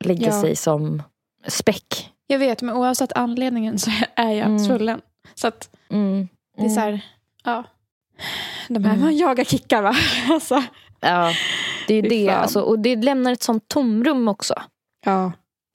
[0.00, 0.40] lägga Ja.
[0.40, 1.02] sig som
[1.48, 2.10] späck.
[2.26, 4.58] jag vet, men oavsett anledningen så är jag Mm.
[4.58, 5.00] svullen.
[5.34, 6.28] Så att Mm.
[6.58, 7.00] det är så här,
[7.44, 7.64] ja.
[8.68, 9.00] De här, Mm.
[9.04, 9.94] man jagar kickar va?
[10.30, 10.62] Alltså,
[11.02, 11.32] Ja,
[11.92, 12.28] det är det.
[12.28, 14.54] Alltså, och det lämnar ett sånt tomrum också.
[15.06, 15.32] ja.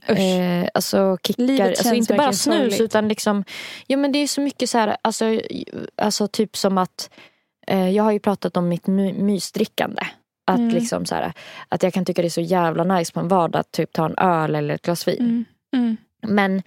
[0.10, 0.20] Usch.
[0.20, 2.82] Eh, alltså kickar, alltså inte bara snus sorgligt.
[2.82, 3.44] utan liksom,
[3.88, 5.26] ja men det är så mycket så här, alltså,
[6.02, 7.10] alltså typ som att,
[7.68, 10.02] eh, jag har ju pratat om mitt my, mysdrickande.
[10.52, 10.70] Att Mm.
[10.74, 11.34] liksom så här,
[11.70, 14.06] att jag kan tycka det är så jävla nice på en vardag att typ ta
[14.06, 15.20] en öl eller ett glas vin.
[15.20, 15.46] Mm.
[15.76, 15.98] Mm.
[16.28, 16.64] Men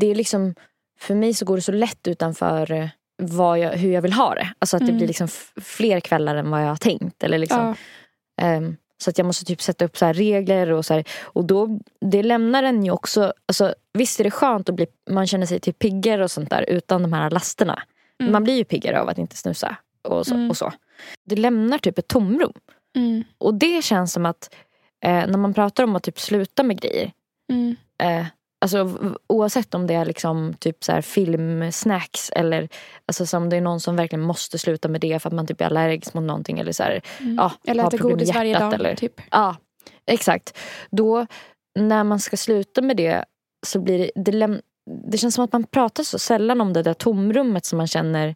[0.00, 0.54] det är liksom,
[1.00, 2.88] för mig så går det så lätt utanför eh,
[3.22, 4.52] vad jag, hur jag vill ha det.
[4.58, 4.96] Alltså att det Mm.
[4.96, 7.22] blir liksom f- fler kvällar än vad jag har tänkt.
[7.22, 8.44] Eller liksom, Ja.
[8.46, 11.44] Ehm, så att jag måste typ sätta upp så här regler och så här, Och
[11.44, 15.46] då, det lämnar en ju också, alltså, visst är det skönt att bli, man känner
[15.46, 17.82] sig typ piggare och sånt där utan de här lasterna.
[18.20, 18.32] Mm.
[18.32, 20.34] Man blir ju piggare av att inte snusa och så.
[20.34, 20.50] Mm.
[20.50, 20.72] Och så.
[21.24, 22.52] Det lämnar typ ett tomrum.
[22.96, 23.24] Mm.
[23.38, 24.54] Och det känns som att
[25.04, 27.12] eh, när man pratar om att typ sluta med grejer.
[27.50, 27.76] Mm.
[27.98, 28.26] Eh,
[28.62, 32.68] Alltså, oavsett om det är liksom typ så här filmsnacks eller
[33.06, 35.60] alltså, som det är någon som verkligen måste sluta med det för att man typ
[35.60, 37.02] är allergisk mot någonting eller så här,
[37.36, 38.74] ja, Eller äta godis varje dag.
[38.74, 39.20] Eller, Typ.
[39.30, 39.56] Ja,
[40.06, 40.58] exakt.
[40.90, 41.26] Då
[41.74, 43.24] när man ska sluta med det
[43.66, 44.60] så blir det, det, läm-
[45.10, 48.34] det känns som att man pratar så sällan om det där tomrummet som man känner.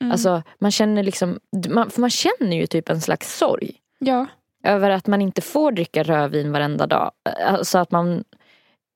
[0.00, 0.12] Mm.
[0.12, 3.76] Alltså man känner liksom, man, för man känner ju typ en slags sorg.
[3.98, 4.26] Ja.
[4.64, 7.10] Över att man inte får dricka rödvin varenda dag.
[7.46, 8.24] Alltså att man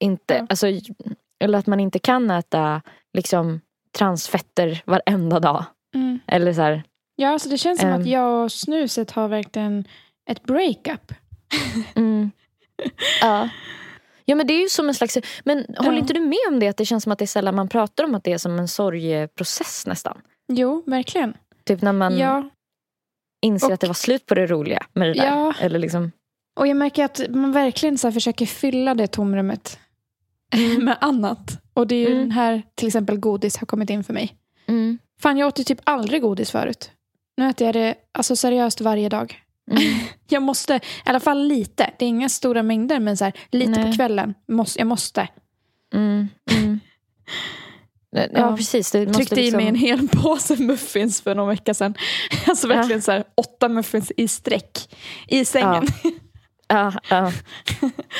[0.00, 0.46] inte, Ja.
[0.50, 0.66] alltså,
[1.40, 2.82] eller att man inte kan äta
[3.12, 3.60] liksom
[3.98, 5.64] transfetter varenda dag.
[5.94, 6.18] Mm.
[6.26, 6.82] Eller så här,
[7.16, 8.00] ja, så det känns som Ehm.
[8.00, 9.84] att jag och snuset har verkligen
[10.30, 11.12] ett breakup.
[11.94, 12.30] mm.
[13.20, 13.48] ja.
[14.24, 15.98] Ja men det är ju som en slags, men håller Ja.
[15.98, 16.68] inte du med om det?
[16.68, 18.58] Att det känns som att det är sällan man pratar om att det är som
[18.58, 20.20] en sorgeprocess nästan.
[20.52, 21.34] Jo, verkligen.
[21.64, 22.48] Typ när man Ja,
[23.42, 25.26] inser och- att det var slut på det roliga med det där.
[25.26, 25.54] Ja.
[25.60, 26.12] Eller liksom,
[26.60, 29.78] och jag märker att man verkligen så försöker fylla det tomrummet
[30.78, 31.58] med annat.
[31.74, 32.18] Och det är ju Mm.
[32.18, 34.36] den här, till exempel godis har kommit in för mig.
[34.68, 36.90] mm, Fan, jag åt ju typ aldrig godis förut.
[37.36, 39.42] Nu äter jag det alltså seriöst varje dag.
[39.70, 39.82] mm,
[40.28, 41.90] Jag måste, i alla fall lite.
[41.98, 43.84] Det är inga stora mängder, men så här, lite Nej.
[43.90, 44.34] på kvällen.
[44.48, 45.28] Måste, jag måste.
[45.94, 46.80] mm, mm.
[48.10, 48.56] Ja, Ja.
[48.56, 48.90] precis.
[48.90, 49.60] Det måste Tryckte liksom...
[49.60, 51.94] i mig en hel påse muffins för någon vecka sedan.
[52.46, 54.96] Alltså verkligen så här, åtta muffins i sträck
[55.28, 55.86] i sängen.
[56.02, 56.10] Ja,
[56.68, 56.92] ja.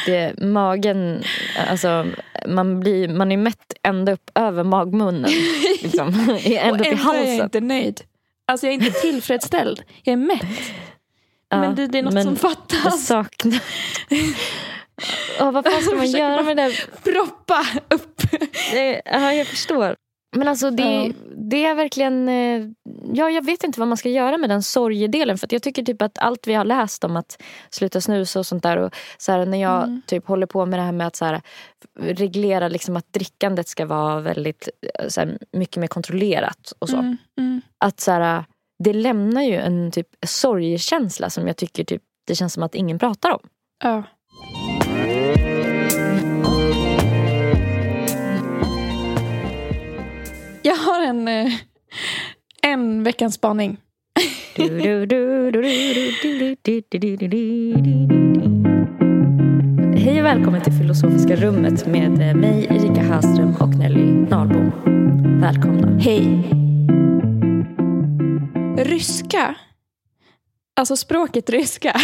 [0.06, 1.22] Det, magen,
[1.70, 2.06] alltså
[2.46, 5.30] man, blir, man är mätt ända upp över magmunnen.
[5.82, 7.40] Liksom, ända och upp i ändå är jag halsen.
[7.44, 8.00] inte nöjd.
[8.46, 9.82] Alltså jag är inte tillfredsställd.
[10.02, 10.72] Jag är mätt.
[11.48, 13.06] Ja, men det, det är något som Jag fattas.
[13.06, 13.60] saknar...
[15.40, 16.72] Oh, vad fan ska man göra med det?
[17.04, 18.22] Proppa upp.
[19.04, 19.96] Ja, jag förstår.
[20.36, 21.12] Men alltså det, Ja.
[21.36, 22.28] det är verkligen...
[22.28, 22.68] eh,
[23.14, 25.38] Ja, jag vet inte vad man ska göra med den sorgedelen.
[25.38, 28.62] För jag tycker typ att allt vi har läst om att sluta snusa och sånt
[28.62, 28.76] där.
[28.76, 30.02] Och så här, när jag Mm.
[30.06, 31.40] typ håller på med det här med att så här,
[32.00, 36.72] reglera liksom att drickandet ska vara väldigt eh, så här, mycket mer kontrollerat.
[36.78, 36.96] och så.
[36.96, 37.60] Mm, mm.
[37.78, 38.44] Att så här,
[38.84, 42.98] Det lämnar ju en typ sorgekänsla som jag tycker typ, det känns som att ingen
[42.98, 43.40] pratar om.
[43.84, 44.02] Ja.
[51.08, 51.52] En, eh,
[52.62, 53.76] en veckans spaning.
[59.96, 64.72] Hej och välkommen till Filosofiska rummet med eh, mig Erika Hallström och Nelly Nahlbom.
[65.40, 65.98] Välkomna.
[65.98, 66.50] Hej.
[68.76, 69.54] Ryska.
[70.76, 72.00] Alltså språket ryska.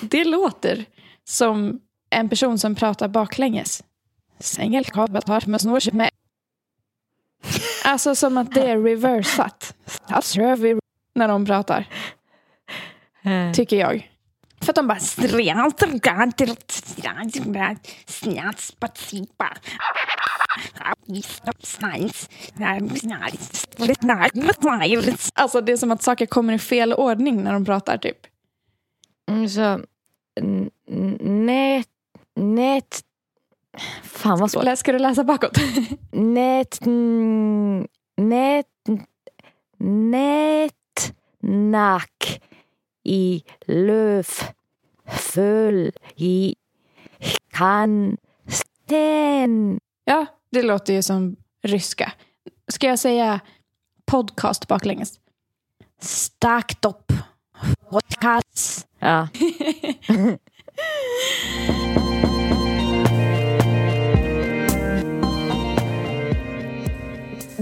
[0.00, 0.84] Det låter
[1.24, 3.84] som en person som pratar baklänges.
[5.92, 6.10] Med.
[7.86, 9.74] Alltså som att det är reversat.
[11.14, 11.88] När de pratar,
[13.54, 14.10] tycker jag.
[14.60, 14.98] För att de bara...
[25.34, 28.18] Alltså det är som att saker kommer i fel ordning när de pratar typ.
[29.30, 29.80] Mm, Så,
[31.20, 31.88] nät,
[32.36, 33.00] nät,
[34.02, 34.78] fan vad svårt.
[34.78, 35.58] Ska du läsa bakåt?
[36.12, 37.86] Nät, n-
[38.16, 38.66] nät,
[39.78, 42.40] nät, nack
[43.04, 44.26] i löv,
[45.08, 46.54] föll i
[47.50, 48.16] kan
[48.48, 49.80] sten.
[50.04, 52.12] Ja, det låter ju som ryska.
[52.68, 53.40] Ska jag säga
[54.04, 55.20] podcast baklänges?
[56.00, 57.12] Stakt upp.
[57.90, 58.86] Podcast.
[58.98, 59.28] Ja.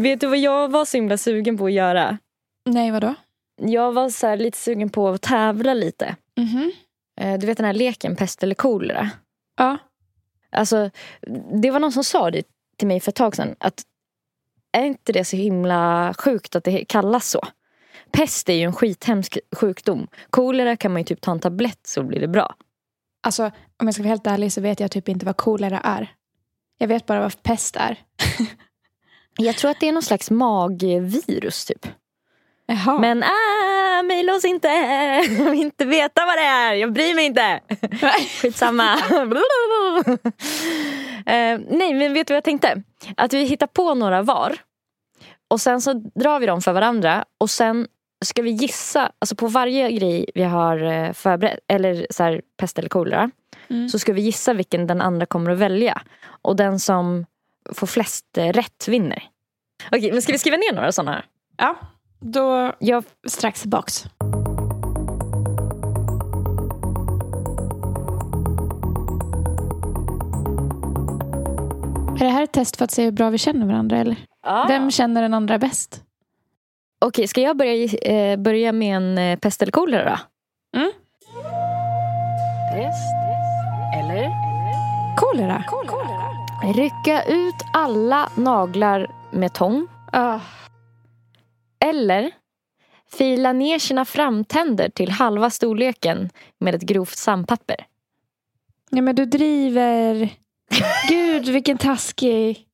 [0.05, 2.19] Vet du vad jag var så himla sugen på att göra?
[2.67, 3.15] Nej, vadå?
[3.63, 6.17] Jag var så lite sugen på att tävla lite.
[6.37, 6.73] Mhm.
[7.21, 9.11] Eh, Du vet den här leken pest eller kolera?
[9.57, 9.79] Ja.
[10.53, 10.91] Alltså,
[11.63, 12.43] det var någon som sa det
[12.77, 13.55] till mig för ett tag sedan.
[13.61, 13.83] Att
[14.73, 17.41] är inte det så himla sjukt att det kallas så?
[18.11, 20.07] Pest är ju en skithemsk sjukdom.
[20.31, 22.55] Kolera kan man ju typ ta en tablett så blir det bra.
[23.23, 23.45] Alltså,
[23.77, 26.15] om jag ska vara helt ärlig så vet jag typ inte vad kolera är.
[26.79, 27.99] Jag vet bara vad pest är.
[29.37, 31.87] Jag tror att det är någon slags magvirus typ.
[32.67, 32.99] Jaha.
[32.99, 34.69] Men äh, mejla oss inte.
[35.39, 36.75] Jag vill inte veta vad det är.
[36.75, 37.61] Jag bryr mig inte.
[38.43, 38.95] Skitsamma.
[41.27, 42.83] eh, nej, men vet du vad jag tänkte?
[43.17, 44.57] Att vi hittar på några var.
[45.49, 47.25] Och sen så drar vi dem för varandra.
[47.39, 47.87] Och sen
[48.25, 52.79] ska vi gissa, alltså på varje grej vi har eh, förberett, eller så här, pest
[52.79, 53.31] eller kolera.
[53.71, 53.89] Mm.
[53.89, 56.03] Så ska vi gissa vilken den andra kommer att välja.
[56.43, 57.27] Och den som
[57.73, 59.23] får flest eh, rätt vinner.
[59.93, 61.25] Okej, men ska vi skriva ner några sådana?
[61.57, 61.77] Ja,
[62.21, 64.05] då Jag strax tillbaks.
[72.21, 74.17] Är det här ett test för att se hur bra vi känner varandra eller?
[74.43, 74.69] Ah.
[74.69, 76.03] Vem känner den andra bäst?
[77.01, 80.19] Okej, ska jag börja, eh, börja med en eh, pest eller kolera då?
[80.79, 80.93] Mm.
[82.73, 83.15] Pest
[83.99, 84.31] eller?
[85.17, 85.65] Kolera.
[86.63, 89.87] Rycka ut alla naglar med tång.
[90.13, 90.41] Ah.
[91.85, 92.31] Eller
[93.11, 97.87] fila ner sina framtänder till halva storleken med ett grovt sandpapper.
[98.91, 100.29] Ja men du driver.
[101.09, 102.67] Gud vilken taskig.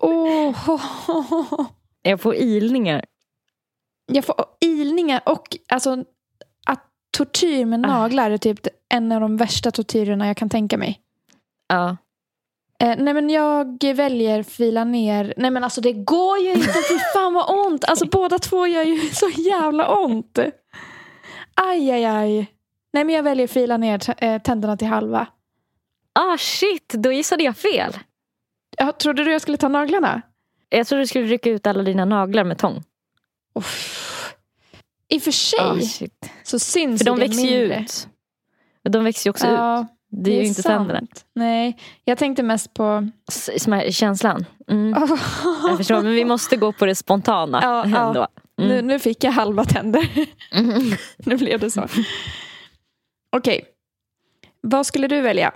[0.00, 0.80] Oh.
[2.02, 3.04] Jag får ilningar.
[4.12, 6.04] Jag får ilningar och alltså
[6.66, 6.84] att
[7.16, 7.88] tortyr med Ah.
[7.88, 11.00] naglar är typ en av de värsta tortyrerna jag kan tänka mig.
[11.68, 11.96] Ja.
[12.78, 15.34] Eh, nej men jag väljer fila ner.
[15.36, 16.72] Nej men alltså det går ju inte.
[16.88, 17.84] Fy fan vad ont.
[17.84, 20.38] Alltså båda två gör ju så jävla ont.
[21.54, 22.46] Aj aj aj.
[22.92, 25.26] Nej men jag väljer fila ner eh, tänderna till halva.
[26.12, 27.92] Ah shit, då gissade jag fel.
[28.78, 30.22] Jag trodde du jag skulle ta naglarna?
[30.68, 32.82] Jag trodde du skulle rycka ut alla dina naglar med tång.
[33.54, 34.34] Uff.
[35.08, 36.30] I och för sig shit.
[36.42, 37.80] så syns För de ju växer ju mindre.
[37.80, 38.08] ut.
[38.88, 39.86] De växer ju också ut.
[40.16, 40.88] Ja, Det är ju inte sant.
[40.88, 41.06] tänderna.
[41.34, 43.08] Nej, jag tänkte mest på...
[43.58, 44.44] Smär- Känslan.
[44.70, 44.94] Mm.
[45.68, 48.26] Jag förstår, men vi måste gå på det spontana Ja, ändå.
[48.58, 48.70] Mm.
[48.70, 50.08] nu, nu fick jag halva tänder.
[50.52, 50.92] Mm.
[51.18, 51.86] nu blev det så.
[53.36, 53.64] Okej.
[54.60, 55.52] Vad skulle du välja?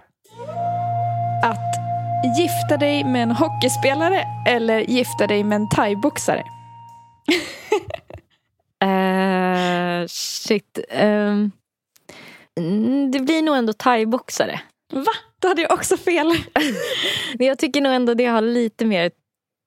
[1.44, 1.74] Att
[2.38, 6.44] gifta dig med en hockeyspelare eller gifta dig med en thaiboxare?
[8.82, 10.78] Eh, shit.
[10.90, 11.50] Ehm,
[12.60, 14.60] mm, det blir nog ändå thaiboxare.
[14.92, 15.12] Va?
[15.38, 16.26] Då hade jag också fel.
[17.38, 19.10] Men jag tycker nog ändå det har lite mer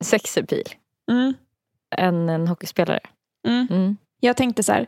[0.04, 0.64] sexappeal
[1.12, 1.34] Mm.
[1.98, 3.00] än en hockeyspelare.
[3.48, 3.68] Mm.
[3.72, 3.98] Mm.
[4.20, 4.88] Jag tänkte så här.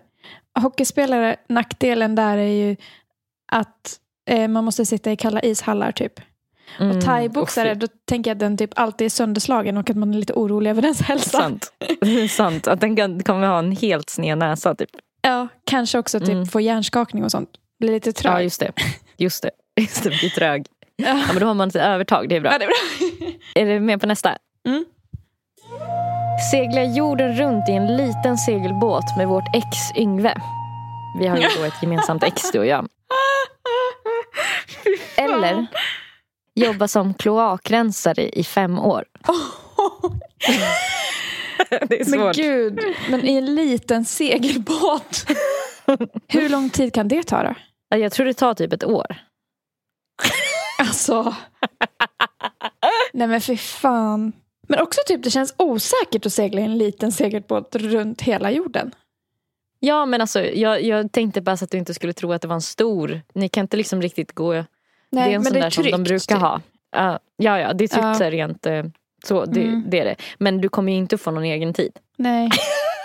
[0.60, 2.76] Hockeyspelare, nackdelen där är ju
[3.52, 6.20] att eh, man måste sitta i kalla ishallar typ.
[6.80, 6.98] Mm.
[6.98, 10.18] Och thaiboxare, då tänker jag att den typ alltid är sönderslagen och att man är
[10.18, 11.38] lite orolig över dens hälsa.
[11.38, 11.74] Sant.
[12.02, 12.68] Det är sant.
[12.68, 14.76] Att den kan, kommer ha en helt sned näsa.
[14.76, 14.90] Typ.
[15.22, 16.46] Ja, kanske också typ Mm.
[16.46, 17.50] få hjärnskakning och sånt.
[17.80, 18.34] Blir lite trög.
[18.34, 18.72] Ja, just det.
[19.18, 19.52] Just det.
[19.82, 20.66] Just det, blir trög.
[20.96, 21.08] Ja.
[21.08, 22.30] Ja, men då har man ett övertag.
[22.30, 22.52] Det är bra.
[22.52, 23.28] Ja, det är bra.
[23.56, 24.38] Är du med på nästa?
[24.68, 24.86] Mm.
[26.52, 30.42] Segla jorden runt i en liten segelbåt med vårt ex Yngve.
[31.20, 32.88] Vi har ju då ett gemensamt ex du och jag.
[35.18, 35.68] Eller
[36.56, 39.06] jobba som kloakrensare i fem år.
[41.70, 45.26] Det är Men gud, men i en liten segelbåt.
[46.28, 47.56] Hur lång tid kan det ta då?
[47.90, 49.16] Ja, Jag tror det tar typ ett år.
[50.80, 51.36] Alltså.
[53.14, 54.34] Nej men för fan.
[54.68, 58.92] Men också typ det känns osäkert att segla i en liten segelbåt runt hela jorden.
[59.80, 62.48] Ja men alltså jag, jag tänkte bara så att du inte skulle tro att det
[62.48, 63.22] var en stor.
[63.34, 64.54] Ni kan inte liksom riktigt gå.
[64.54, 64.66] Nej,
[65.12, 66.42] det är en men sån det är där som de brukar typ.
[66.42, 66.62] ha.
[66.92, 68.14] Ja, ja, ja, det är tryggt Ja.
[68.14, 68.84] så rent eh,
[69.26, 69.46] så.
[69.46, 69.84] Det, Mm.
[69.90, 70.16] det är det.
[70.38, 72.00] Men du kommer ju inte få någon egen tid.
[72.18, 72.50] Nej,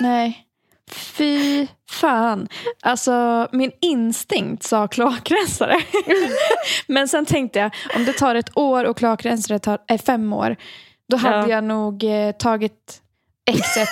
[0.01, 0.47] nej.
[0.93, 2.49] Fy fan.
[2.83, 5.81] Alltså min instinkt sa kloakrensare.
[6.87, 10.57] Men sen tänkte jag om det tar ett år och kloakrensare tar är fem år.
[11.09, 11.49] Då hade Ja.
[11.49, 13.03] jag nog eh, tagit
[13.47, 13.89] exet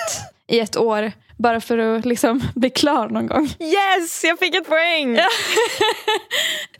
[0.47, 1.11] i ett år.
[1.37, 3.45] Bara för att liksom bli klar någon gång.
[3.59, 5.19] Yes, jag fick ett poäng!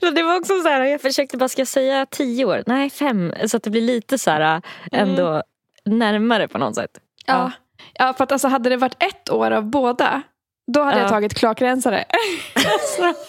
[0.14, 2.62] Det var också så här, jag försökte bara, ska jag säga tio år?
[2.66, 3.32] Nej, fem.
[3.46, 5.42] Så att det blir lite så här ändå
[5.84, 6.90] närmare på något sätt.
[7.26, 7.34] Ja.
[7.34, 7.50] ja,
[7.98, 10.22] för att alltså hade det varit ett år av båda.
[10.72, 11.02] Då hade Ja.
[11.02, 12.04] jag tagit kloakrensare.
[12.54, 13.22] alltså,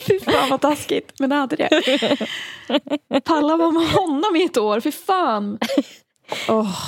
[0.06, 1.12] fy fan vad taskigt.
[1.20, 1.68] Men det hade det.
[3.24, 4.80] Palla vara med honom i ett år.
[4.80, 5.58] Fy fan.
[6.48, 6.78] Åh.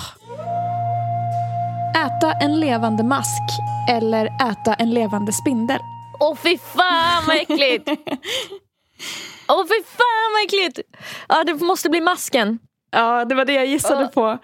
[1.96, 3.42] Äta en levande mask
[3.90, 5.78] eller äta en levande spindel.
[6.20, 7.88] Åh fy fan vad äckligt!
[9.48, 10.80] Åh fy fan vad äckligt!
[11.28, 12.58] Ja, det måste bli masken.
[12.90, 14.08] Ja, det var det jag gissade Ja.
[14.08, 14.38] på.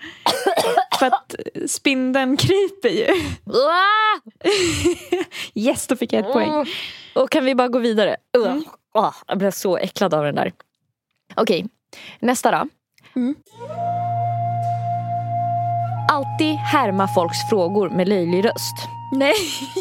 [0.98, 1.34] För att
[1.70, 3.06] spindeln kryper ju.
[3.52, 4.20] Ah!
[5.54, 6.48] Yes, då fick jag ett poäng.
[6.48, 6.66] Mm.
[7.14, 8.16] Och kan vi bara gå vidare?
[8.36, 8.56] Uh.
[8.94, 10.52] Ah, jag blev så äcklad av den där.
[11.34, 11.66] Okej,
[12.20, 12.68] nästa då.
[13.16, 13.34] Mm.
[16.10, 18.76] Alltid härma folks frågor med löjlig röst.
[19.12, 19.34] Nej.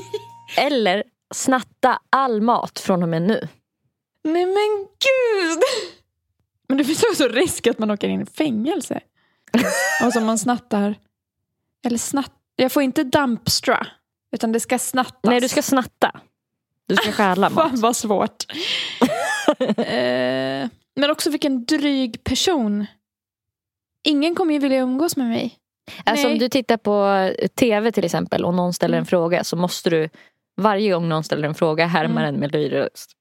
[0.58, 3.47] Eller snatta all mat från och med nu.
[4.23, 5.63] Nej men gud!
[6.67, 8.99] Men det finns också risk att man åker in i fängelse.
[10.06, 10.95] Och som man snattar.
[11.86, 12.32] Eller snatt...
[12.56, 13.88] Jag får inte dumpstra.
[14.32, 15.19] Utan det ska snattas.
[15.23, 16.19] Nej, du ska snatta.
[16.88, 17.69] Du ska stjäla mat.
[17.69, 18.43] Fan vad svårt.
[19.78, 22.85] eh, men också vilken dryg person.
[24.04, 25.60] Ingen kommer ju vilja umgås med mig.
[26.04, 29.06] Alltså om du tittar på tv till exempel och någon ställer en Mm.
[29.06, 30.10] fråga så måste du
[30.58, 32.40] varje gång någon ställer en fråga härma Mm.
[32.42, 33.12] den med röst.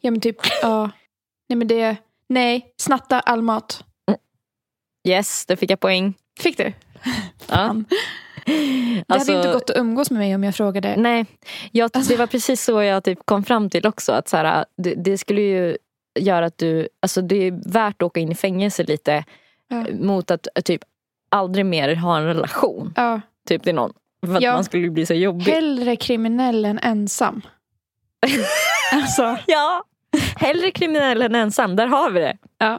[0.00, 0.90] Ja men typ, ja.
[1.48, 1.96] Nej men det,
[2.30, 3.84] nej, snatta all mat.
[5.08, 6.14] Yes, det fick jag poäng.
[6.40, 6.72] Fick du?
[7.48, 7.76] Ja.
[8.46, 10.94] Det Alltså- hade inte gått att umgås med mig om jag frågade.
[10.96, 11.26] Nej,
[11.72, 14.12] jag, Alltså- det var precis så jag typ kom fram till också.
[14.12, 15.76] Att så här, det, det skulle ju
[16.18, 19.24] göra att du, alltså det är värt att åka in i fängelse lite
[19.68, 19.84] Ja.
[19.92, 20.80] mot att typ
[21.30, 23.20] aldrig mer ha en relation Ja.
[23.48, 23.92] typ till någon.
[24.26, 24.52] För att Ja.
[24.52, 25.52] man skulle bli så jobbig.
[25.52, 27.42] Hellre kriminell än ensam.
[28.92, 29.84] alltså, Ja,
[30.36, 31.76] hellre kriminell än ensam.
[31.76, 32.36] Där har vi det.
[32.58, 32.78] ja.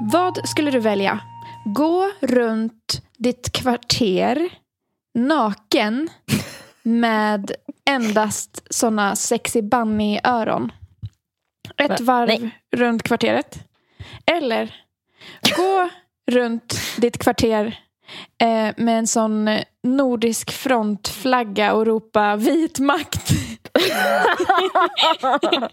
[0.00, 1.20] Vad skulle du välja?
[1.64, 4.48] Gå runt ditt kvarter
[5.14, 6.08] naken
[6.82, 7.52] med
[7.90, 10.72] endast såna sexy bunny-öron.
[11.76, 12.04] Ett Va?
[12.04, 12.50] varv Nej.
[12.76, 13.58] runt kvarteret.
[14.26, 14.74] Eller
[15.56, 15.88] gå
[16.30, 17.78] runt ditt kvarter
[18.42, 23.30] eh, med en sån eh, nordisk frontflagga och ropa vit makt.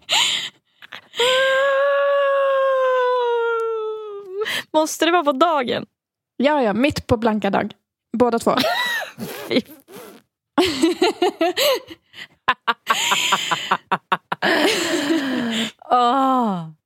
[4.73, 5.85] Måste det vara på dagen?
[6.37, 7.73] ja, ja, mitt på blanka dag.
[8.17, 8.55] Båda två.
[15.91, 16.69] Åh.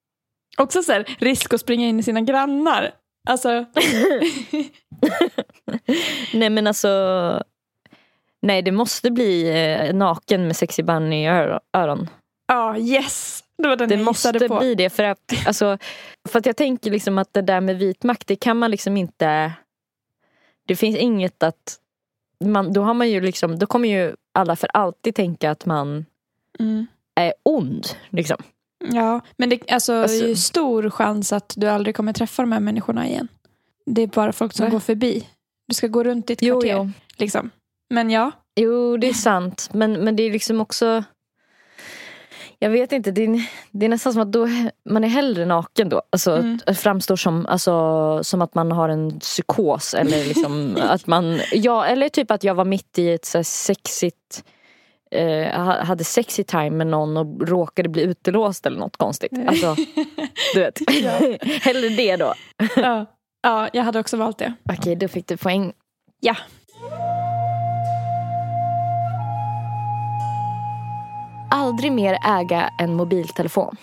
[0.57, 2.91] Också så här, risk att springa in i sina grannar.
[3.29, 3.49] Alltså,
[6.33, 7.43] Nej men alltså.
[8.41, 12.09] Nej det måste bli eh, naken med sexy bunny i öro- öron.
[12.47, 13.43] ja, yes.
[13.57, 14.59] Det var den Det jag måste på.
[14.59, 15.77] bli det för att, alltså,
[16.29, 18.97] för att jag tänker liksom att det där med vit makt det kan man liksom
[18.97, 19.51] inte.
[20.67, 21.77] Det finns inget att
[22.43, 26.05] man, då har man ju liksom, då kommer ju alla för alltid tänka att man
[26.59, 26.87] Mm.
[27.15, 27.87] är ond.
[28.09, 28.37] Liksom.
[28.83, 32.51] Ja, men det alltså, Alltså- är ju stor chans att du aldrig kommer träffa de
[32.51, 33.27] här människorna igen.
[33.85, 34.71] Det är bara folk som Va?
[34.71, 35.27] går förbi.
[35.67, 36.75] Du ska gå runt ditt Jo, kvarter.
[36.77, 36.89] jo.
[37.17, 37.49] Liksom.
[37.89, 39.69] Men ja, Jo, det är sant.
[39.73, 41.03] Men, men det är liksom också...
[42.59, 44.47] Jag vet inte, det är, det är nästan som att då,
[44.89, 46.01] man är hellre naken då.
[46.09, 46.59] Alltså, Mm.
[46.75, 49.93] framstår som, alltså, som att man har en psykos.
[49.93, 54.43] Eller, liksom, att man, ja, eller typ att jag var mitt i ett så sexigt...
[55.11, 59.31] Eh, ha- hade sexy time med någon och råkade bli utelåst eller något konstigt.
[59.47, 59.75] Alltså,
[60.53, 60.79] du vet.
[61.63, 62.33] hellre det då.
[62.75, 63.05] ja.
[63.41, 64.53] ja, jag hade också valt det.
[64.69, 65.73] Okej, då fick du poäng.
[66.19, 66.35] Ja.
[71.51, 73.75] Aldrig mer äga en mobiltelefon.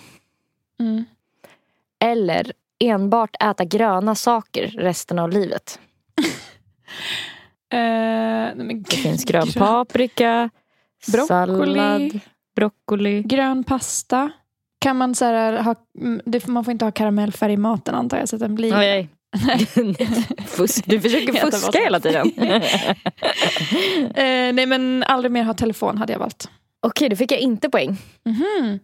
[0.79, 1.05] Mm.
[1.99, 5.79] Eller enbart äta gröna saker resten av livet.
[8.55, 10.49] Men Det finns grön paprika,
[11.07, 11.27] Broccoli.
[11.27, 12.19] sallad,
[12.55, 13.21] broccoli.
[13.23, 14.31] Grön pasta.
[14.79, 18.29] Kan man så här, ha, mm, man får inte ha karamellfärg i maten antar jag
[18.29, 18.71] så att den blir...
[18.71, 19.09] Nej.
[20.47, 20.85] Fusk.
[20.85, 22.31] Du försöker fuska hela tiden.
[24.15, 26.49] Eh, nej men aldrig mer ha telefon hade jag valt.
[26.81, 27.97] Okej, då fick jag inte poäng.
[28.25, 28.79] Mhm.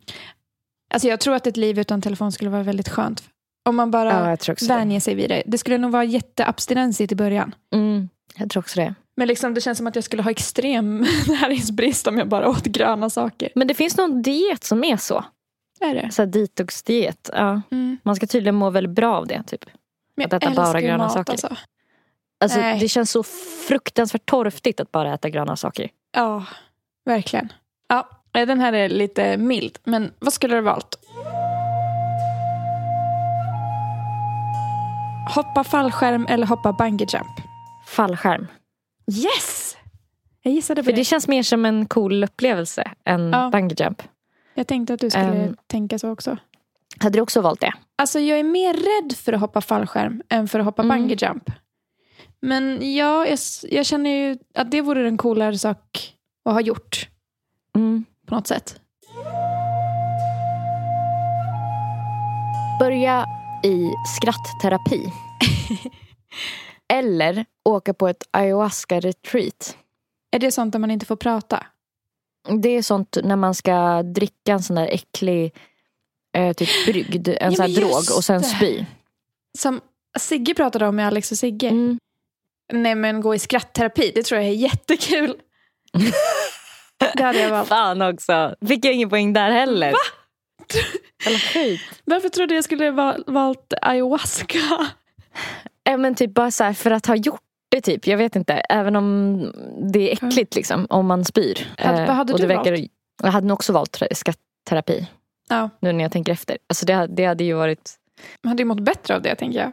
[0.93, 3.23] Alltså jag tror att ett liv utan telefon skulle vara väldigt skönt.
[3.65, 5.43] Om man bara Ja, vänjer sig vid det.
[5.45, 7.55] Det skulle nog vara jätteabstinensigt i början.
[7.73, 8.95] Mm, jag tror också det.
[9.17, 12.65] Men liksom, det känns som att jag skulle ha extrem näringsbrist om jag bara åt
[12.65, 13.49] gröna saker.
[13.55, 15.25] Men det finns någon diet som är så.
[15.79, 16.11] Är det?
[16.11, 17.29] Så detox-diet.
[17.33, 17.61] Ja.
[17.71, 17.97] Mm.
[18.03, 19.43] Man ska tydligen må väldigt bra av det.
[19.43, 19.65] Typ.
[20.15, 21.31] Men Att äta bara gröna mat, saker.
[21.31, 21.55] Alltså.
[22.39, 23.23] Alltså, det känns så
[23.67, 25.89] fruktansvärt torftigt att bara äta gröna saker.
[26.11, 26.45] Ja,
[27.05, 27.53] verkligen.
[27.87, 29.77] Ja, den här är lite mild.
[29.83, 30.99] Men vad skulle du ha valt?
[35.35, 37.41] Hoppa fallskärm eller hoppa bungee jump?
[37.87, 38.47] Fallskärm.
[39.11, 39.77] Yes!
[40.41, 40.97] Jag gissade på För det.
[40.97, 43.49] det känns mer som en cool upplevelse än Ja.
[43.51, 44.01] bungee jump.
[44.53, 45.55] Jag tänkte att du skulle Ehm.
[45.67, 46.37] tänka så också.
[46.99, 47.73] Hade du också valt det?
[47.95, 50.97] Alltså jag är mer rädd för att hoppa fallskärm än för att hoppa Mm.
[50.97, 51.49] bungee jump.
[52.41, 53.39] Men ja, jag,
[53.69, 56.13] jag känner ju att det vore en coolare sak
[56.45, 57.09] att ha gjort
[57.75, 58.05] Mm.
[58.27, 58.79] på något sätt.
[62.79, 63.25] Börja
[63.63, 65.01] i skrattterapi.
[66.93, 69.77] Eller åka på ett ayahuasca-retreat.
[70.31, 71.65] Är det sånt där man inte får prata?
[72.61, 75.55] Det är sånt när man ska dricka en sån där äcklig
[76.37, 78.85] eh, typ brygd, en Ja, sån här drog och sen spy.
[79.57, 79.81] Som
[80.19, 81.67] Sigge pratade om med Alex och Sigge.
[81.67, 81.99] Mm.
[82.73, 85.35] Nej men gå i skrattterapi, det tror jag är jättekul.
[87.15, 87.69] det hade jag valt.
[87.69, 88.55] Fan också.
[88.67, 89.91] Fick jag ingen poäng där heller.
[89.91, 89.97] Va?
[92.05, 94.87] Varför trodde jag skulle ha valt ayahuasca?
[95.89, 98.07] Eh, men typ bara så här, för att ha gjort det typ.
[98.07, 98.53] Jag vet inte.
[98.53, 99.37] Även om
[99.91, 100.87] det är äckligt liksom.
[100.89, 101.67] Om man spyr.
[101.77, 102.91] Hade- Eh, vad hade och du verkar, valt?
[103.23, 105.07] Jag hade nog också valt skrattterapi.
[105.49, 106.57] Ja, Nu när jag tänker efter.
[106.69, 107.95] Alltså det, det hade ju varit.
[108.43, 109.71] man hade ju mått bättre av det tänker jag.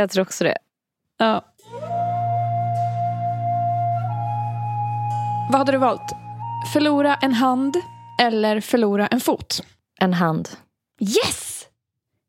[0.00, 0.58] Jag tror också det.
[1.18, 1.44] Ja.
[5.50, 6.12] Vad hade du valt?
[6.72, 7.76] Förlora en hand
[8.20, 9.62] eller förlora en fot?
[10.00, 10.48] En hand.
[11.00, 11.66] Yes!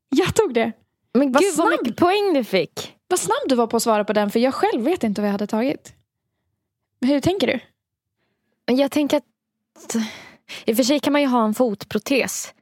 [0.09, 0.71] Jag tog det.
[1.13, 1.79] Men Vad gud vad snabb.
[1.83, 2.94] mycket poäng du fick.
[3.07, 5.27] Vad snabb du var på att svara på den för jag själv vet inte vad
[5.27, 5.93] jag hade tagit.
[7.01, 7.59] Hur tänker du?
[8.75, 9.95] Jag tänker att
[10.65, 12.53] i och för sig kan man ju ha en fotprotes.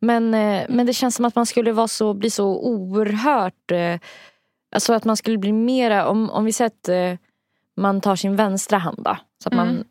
[0.00, 3.70] Men, eh, men det känns som att man skulle vara så, bli så oerhört...
[3.70, 3.98] eh,
[4.74, 7.18] Alltså att man skulle bli mera, om, om vi säger att eh,
[7.76, 9.84] man tar sin vänstra hand då, så att man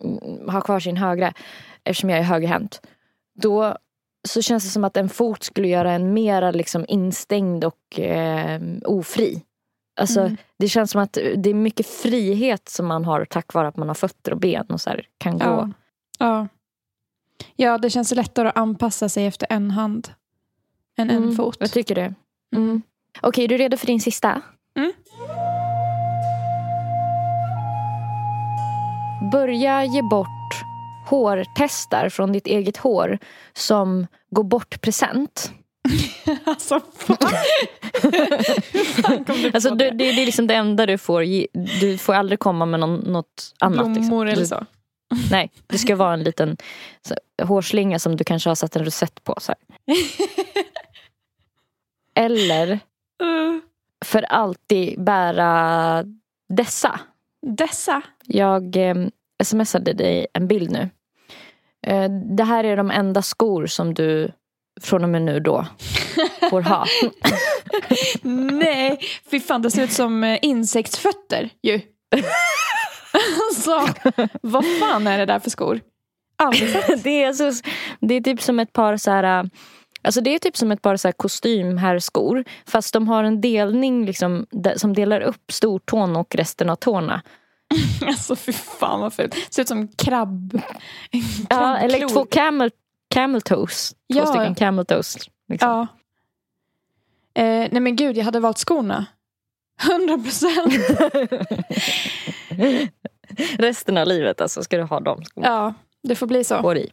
[0.00, 1.32] mm, har kvar sin högra,
[1.84, 2.86] eftersom jag är högerhänt.
[3.34, 3.76] Då
[4.26, 8.60] så känns det som att en fot skulle göra en mera liksom instängd och eh,
[8.84, 9.42] ofri.
[10.00, 10.36] Alltså, Mm.
[10.58, 13.88] Det känns som att det är mycket frihet som man har tack vare att man
[13.88, 15.44] har fötter och ben och så här, kan gå.
[15.44, 15.70] Ja.
[16.18, 16.48] ja.
[17.56, 20.08] Ja, det känns lättare att anpassa sig efter en hand
[20.98, 21.56] än en Mm, fot.
[21.60, 22.14] Jag tycker det.
[22.56, 22.82] Mm.
[23.20, 24.42] Okej, är du redo för din sista?
[24.76, 24.92] Mm.
[29.32, 30.35] Börja ge bort
[31.06, 33.18] hårtestar från ditt eget hår
[33.52, 35.50] som går bort present.
[36.44, 37.18] alltså, fan.
[38.84, 39.90] Fan du på Alltså, det, det?
[39.90, 41.24] det, det är liksom det enda du får.
[41.80, 43.86] Du får aldrig komma med någon, något annat.
[43.86, 43.92] liksom.
[44.08, 44.66] Blommor eller Du- så.
[45.30, 46.56] Nej, det ska vara en liten
[47.02, 49.34] så, hårslinga som du kanske har satt en rosett på.
[49.40, 49.54] Så.
[52.14, 52.78] Eller
[53.22, 53.58] Uh,
[54.04, 56.04] för alltid bära
[56.48, 57.00] dessa.
[57.46, 58.02] dessa.
[58.26, 58.94] Jag eh,
[59.44, 60.88] smsade dig en bild nu.
[61.86, 64.32] Eh, det här är de enda skor som du
[64.80, 65.66] från och med nu då
[66.50, 66.86] får ha.
[68.52, 71.80] Nej, fy fan det ser ut som eh, insektsfötter ju.
[73.48, 73.94] alltså,
[74.42, 75.80] vad fan är det där för skor?
[76.36, 77.02] Aldrig sett.
[77.04, 77.52] det, är alltså,
[78.00, 79.40] det är typ som ett par så här...
[79.40, 79.44] äh,
[80.02, 84.06] Alltså det är typ som ett par så här kostymherrskor fast de har en delning
[84.06, 87.22] liksom, som delar upp stortån och resten av tårna.
[88.06, 89.54] Alltså fy fan vad fult.
[89.54, 90.60] Ser ut som krabb.
[91.50, 92.70] Ja, eller två camel,
[93.10, 93.90] camel toes.
[93.90, 94.26] Två Ja.
[94.26, 95.16] stycken camel toes.
[95.48, 95.68] Liksom.
[95.68, 95.86] Ja.
[97.42, 99.06] Eh, nej men gud, jag hade valt skorna.
[99.82, 100.74] 100 procent.
[103.58, 106.56] Resten av livet alltså ska du ha dem skorna Ja, det får bli så.
[106.56, 106.90] hår i.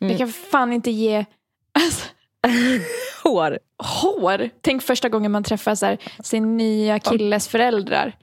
[0.00, 0.10] Mm.
[0.10, 1.24] Jag kan fan inte ge
[1.72, 2.06] alltså,
[3.24, 3.58] Hår.
[4.02, 4.50] hår.
[4.60, 8.16] Tänk första gången man träffar så här, sin nya killes föräldrar.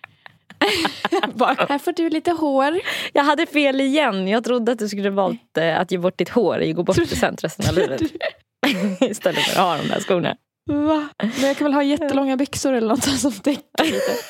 [1.69, 2.79] Här får du lite hår.
[3.13, 4.27] Jag hade fel igen.
[4.27, 6.95] Jag trodde att du skulle valt eh, att ge bort ditt hår i gå bort
[6.95, 8.01] present resten av livet.
[9.01, 10.35] Istället för att ha de där skorna.
[10.71, 11.09] Va?
[11.17, 14.11] Men jag kan väl ha jättelånga byxor eller något som täcker lite.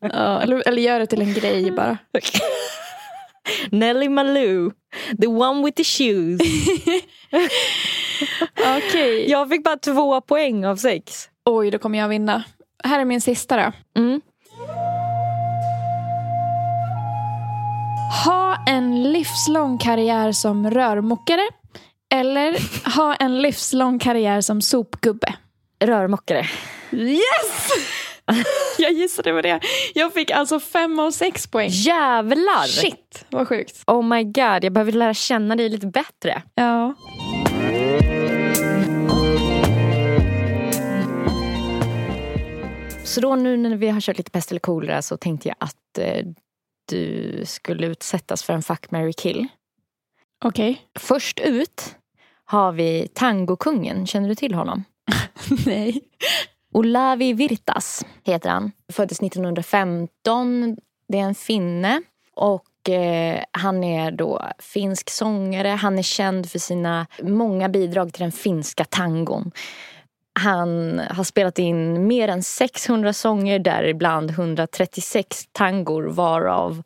[0.00, 1.98] Ja, eller, eller gör det till en grej bara.
[3.70, 4.70] Nelly Malou,
[5.20, 6.40] the one with the shoes.
[8.76, 9.30] Okej.
[9.30, 11.28] Jag fick bara två poäng av sex.
[11.44, 12.44] Oj, då kommer jag vinna.
[12.84, 13.72] Här är min sista då.
[14.00, 14.20] Mm.
[18.08, 21.48] Ha en livslång karriär som rörmokare
[22.14, 22.58] eller
[22.96, 25.34] ha en livslång karriär som sopgubbe.
[25.84, 26.46] Rörmokare.
[26.92, 27.68] Yes!
[28.78, 29.60] Jag gissade på det.
[29.94, 31.68] Jag fick alltså fem av sex poäng.
[31.70, 32.66] Jävlar!
[32.66, 33.82] Shit, vad sjukt.
[33.86, 36.42] Oh my god, jag behöver lära känna dig lite bättre.
[36.54, 36.94] Ja.
[43.04, 45.98] Så då nu när vi har kört lite pest eller kolera så tänkte jag att
[45.98, 46.26] eh,
[46.88, 49.46] du skulle utsättas för en fuck, marry, kill.
[50.44, 50.82] Okej.
[50.98, 51.96] Först ut
[52.44, 54.06] har vi tangokungen.
[54.06, 54.84] Känner du till honom?
[55.66, 56.00] Nej.
[56.72, 58.72] Olavi Virtas heter han.
[58.92, 60.76] Föddes 1915.
[61.08, 62.02] Det är en finne.
[62.34, 65.68] Och eh, han är då finsk sångare.
[65.68, 69.50] Han är känd för sina många bidrag till den finska tangon.
[70.38, 76.82] Han har spelat in mer än 600 sånger, däribland 136 tangor varav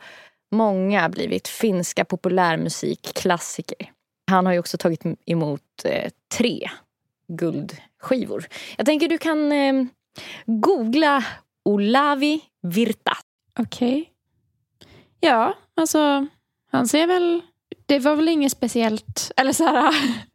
[0.50, 3.90] många blivit finska populärmusikklassiker.
[4.30, 6.70] Han har ju också tagit emot eh, tre
[7.28, 8.46] guldskivor.
[8.76, 9.84] Jag tänker du kan eh,
[10.46, 11.24] googla
[11.64, 13.16] Olavi Virta.
[13.58, 14.10] Okej.
[15.20, 16.26] Ja, alltså
[16.70, 17.42] han ser väl...
[17.86, 19.94] Det var väl inget speciellt, eller så här...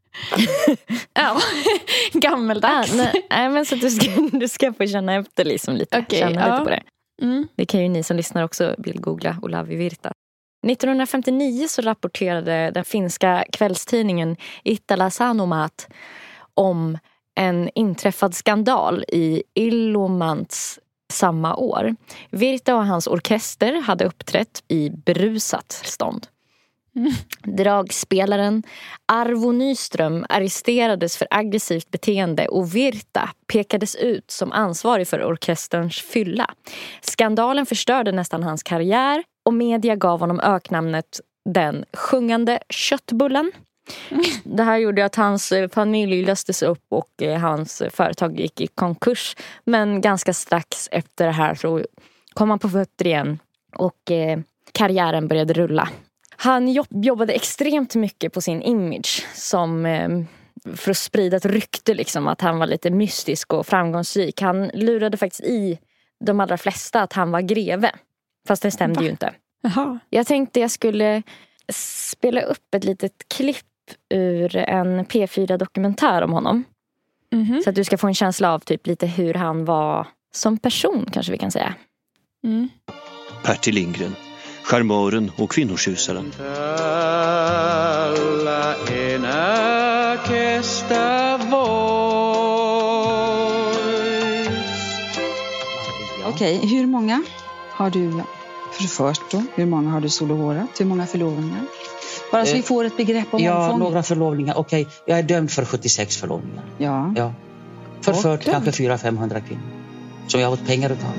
[1.13, 1.37] ja,
[2.13, 2.95] gammeldags.
[2.95, 5.99] Nej, nej, men så du ska, du ska få känna efter liksom lite.
[5.99, 6.53] Okej, känna ja.
[6.53, 6.83] lite på det.
[7.21, 7.47] Mm.
[7.55, 10.11] Det kan ju ni som lyssnar också vill googla Olavi Virta.
[10.67, 15.87] 1959 så rapporterade den finska kvällstidningen Itala Sanomat
[16.53, 16.97] om
[17.35, 20.79] en inträffad skandal i Ilomantz
[21.13, 21.95] samma år.
[22.29, 25.81] Virta och hans orkester hade uppträtt i berusat
[27.43, 28.63] Dragspelaren
[29.05, 36.53] Arvo Nyström arresterades för aggressivt beteende och Virta pekades ut som ansvarig för orkesterns fylla.
[37.01, 41.19] Skandalen förstörde nästan hans karriär och media gav honom öknamnet
[41.49, 43.51] den sjungande köttbullen.
[44.43, 48.67] Det här gjorde att hans eh, familj löstes upp och eh, hans företag gick i
[48.67, 49.35] konkurs.
[49.63, 51.85] Men ganska strax efter det här så
[52.33, 53.39] kom han på fötter igen
[53.75, 54.39] och eh,
[54.71, 55.89] karriären började rulla.
[56.37, 59.85] Han jobbade extremt mycket på sin image som
[60.75, 64.41] för att sprida ett rykte liksom att han var lite mystisk och framgångsrik.
[64.41, 65.79] Han lurade faktiskt i
[66.25, 67.91] de allra flesta att han var greve.
[68.47, 69.03] Fast det stämde Va?
[69.03, 69.33] ju inte.
[69.61, 69.99] Jaha.
[70.09, 71.23] Jag tänkte jag skulle
[71.73, 73.65] spela upp ett litet klipp
[74.09, 76.63] ur en P4 dokumentär om honom.
[77.33, 77.61] Mm -hmm.
[77.61, 81.05] Så att du ska få en känsla av typ lite hur han var som person
[81.11, 81.75] kanske vi kan säga.
[82.43, 82.69] Mm.
[83.43, 84.15] Pertil Lindgren,
[84.67, 86.31] charmören och kvinnotjusaren.
[96.25, 97.23] Okej, okay, hur många
[97.71, 98.23] har du
[98.71, 99.43] förfört då?
[99.55, 100.79] Hur många har du solohårat?
[100.79, 101.61] Hur många förlovningar?
[102.31, 103.79] Bara så vi eh, får ett begrepp om Ja, omfång.
[103.79, 104.57] några förlovningar.
[104.57, 104.93] Okej, okay.
[105.05, 106.63] jag är dömd för 76 förlovningar.
[106.77, 107.13] Ja.
[107.15, 107.33] ja.
[108.01, 109.63] Förfört kanske 400-500 kvinnor.
[110.27, 111.11] Som jag har fått pengar utav.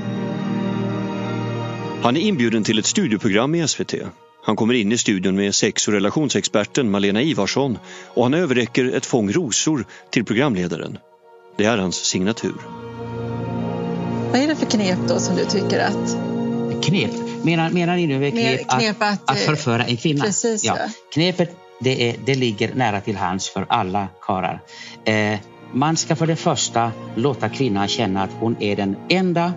[2.02, 3.94] Han är inbjuden till ett studioprogram i SVT.
[4.44, 7.78] Han kommer in i studion med sex och relationsexperten Malena Ivarsson
[8.14, 10.98] och han överräcker ett fång rosor till programledaren.
[11.56, 12.54] Det är hans signatur.
[14.32, 16.16] Vad är det för knep då som du tycker att...
[16.84, 17.10] Knep?
[17.42, 20.24] Menar, menar ni nu med knep, knep att, att, att, förföra en kvinna?
[20.24, 20.76] Precis, ja.
[21.12, 24.60] Knepet det, är, det ligger nära till hands för alla karlar.
[25.04, 25.38] Eh,
[25.72, 29.52] man ska för det första låta kvinnan känna att hon är den enda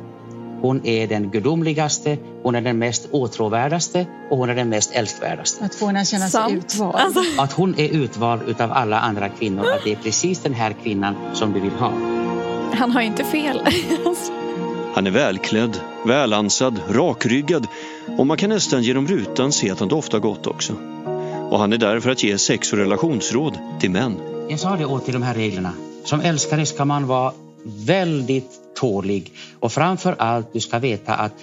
[0.62, 5.66] hon är den gudomligaste, hon är den mest åtråvärdaste och hon är den mest älskvärdaste.
[5.66, 6.96] Att få henne att känna sig utvald.
[6.96, 7.20] Alltså.
[7.38, 9.66] Att hon är utvald utav alla andra kvinnor.
[9.72, 11.92] Att det är precis den här kvinnan som du vill ha.
[12.74, 13.62] Han har inte fel.
[14.94, 17.68] Han är välklädd, välansad, rakryggad
[18.18, 20.74] och man kan nästan genom rutan se att han doftar gott också.
[21.50, 24.16] Och han är där för att ge sex och relationsråd till män.
[24.50, 25.74] Jag sa det åt i de här reglerna.
[26.04, 27.34] Som älskare ska man vara
[27.86, 31.34] väldigt tålig och framför allt du ska veta att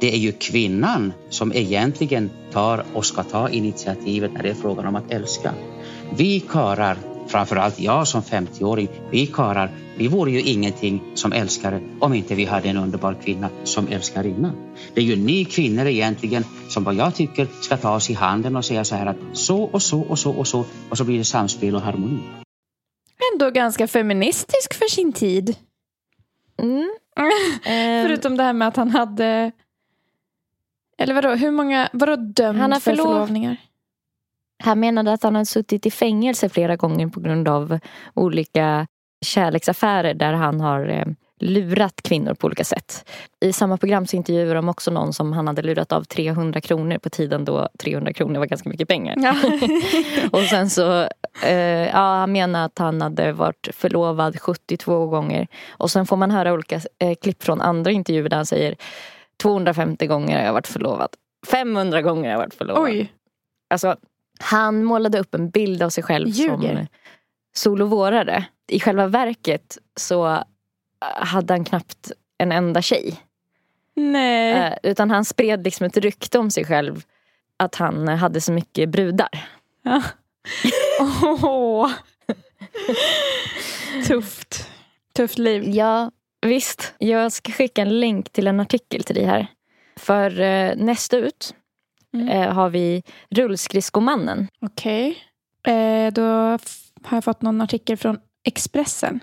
[0.00, 4.86] det är ju kvinnan som egentligen tar och ska ta initiativet när det är frågan
[4.86, 5.54] om att älska.
[6.16, 6.96] Vi karar,
[7.28, 12.44] framförallt jag som 50-åring, vi karar, vi vore ju ingenting som älskare om inte vi
[12.44, 14.52] hade en underbar kvinna som älskarinna.
[14.94, 18.56] Det är ju ni kvinnor egentligen som vad jag tycker ska ta oss i handen
[18.56, 21.18] och säga så här att så och så och så och så och så blir
[21.18, 22.20] det samspel och harmoni
[23.32, 25.56] ändå ganska feministisk för sin tid.
[26.62, 26.90] Mm.
[28.06, 29.52] Förutom det här med att han hade...
[30.98, 33.06] Eller vadå, hur många, vadå dömd han har för förlov...
[33.06, 33.56] förlovningar?
[34.64, 37.78] Han menade att han hade suttit i fängelse flera gånger på grund av
[38.14, 38.86] olika
[39.24, 41.06] kärleksaffärer där han har eh,
[41.42, 43.10] lurat kvinnor på olika sätt.
[43.40, 46.98] I samma program så intervjuade de också någon som han hade lurat av 300 kronor
[46.98, 49.14] på tiden då 300 kronor var ganska mycket pengar.
[49.18, 49.34] Ja.
[50.38, 51.08] och sen så,
[51.42, 55.46] eh, ja han menar att han hade varit förlovad 72 gånger.
[55.70, 58.76] Och sen får man höra olika eh, klipp från andra intervjuer där han säger
[59.42, 61.08] 250 gånger har jag varit förlovad.
[61.46, 62.82] 500 gånger har jag varit förlovad.
[62.82, 63.12] Oj.
[63.70, 63.96] Alltså,
[64.40, 66.74] han målade upp en bild av sig själv Ljuger.
[66.74, 66.86] som
[67.54, 68.44] solovårare.
[68.68, 70.44] I själva verket så
[71.16, 73.20] hade han knappt en enda tjej.
[73.94, 74.52] Nej.
[74.52, 77.04] Eh, utan han spred liksom ett rykte om sig själv
[77.56, 79.28] att han hade så mycket brudar.
[79.82, 80.02] Ja.
[81.22, 81.90] Oh.
[84.06, 84.68] Tufft.
[85.12, 85.68] Tufft liv.
[85.68, 86.10] Ja,
[86.46, 86.94] visst.
[86.98, 89.46] Jag ska skicka en länk till en artikel till dig här.
[89.96, 91.54] För eh, nästa ut
[92.14, 92.28] mm.
[92.28, 94.48] eh, har vi Rullskridskomannen.
[94.60, 95.18] Okej.
[95.60, 95.74] Okay.
[95.74, 96.22] Eh, då
[97.02, 99.20] har jag fått någon artikel från Expressen.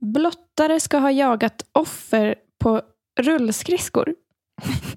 [0.00, 2.82] Blottare ska ha jagat offer på
[3.20, 4.14] rullskridskor.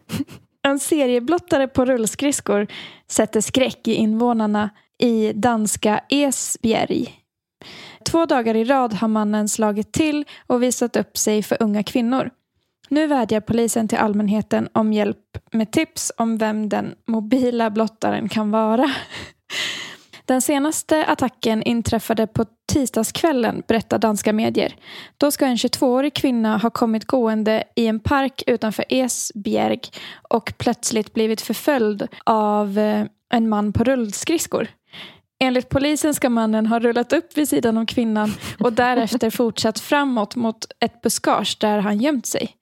[0.66, 2.68] En serieblottare på rullskridskor
[3.08, 7.24] sätter skräck i invånarna i danska Esbjerg.
[8.06, 12.30] Två dagar i rad har mannen slagit till och visat upp sig för unga kvinnor.
[12.90, 18.52] Nu vädjar polisen till allmänheten om hjälp med tips om vem den mobila blottaren kan
[18.52, 18.92] vara.
[20.26, 24.76] Den senaste attacken inträffade på tisdagskvällen, berättar danska medier.
[25.18, 29.80] Då ska en 22-årig kvinna ha kommit gående i en park utanför Esbjerg
[30.30, 34.68] och plötsligt blivit förföljd av eh, en man på rullskridskor.
[35.40, 40.36] Enligt polisen ska mannen ha rullat upp vid sidan om kvinnan och därefter fortsatt framåt
[40.36, 42.56] mot ett buskage där han gömt sig.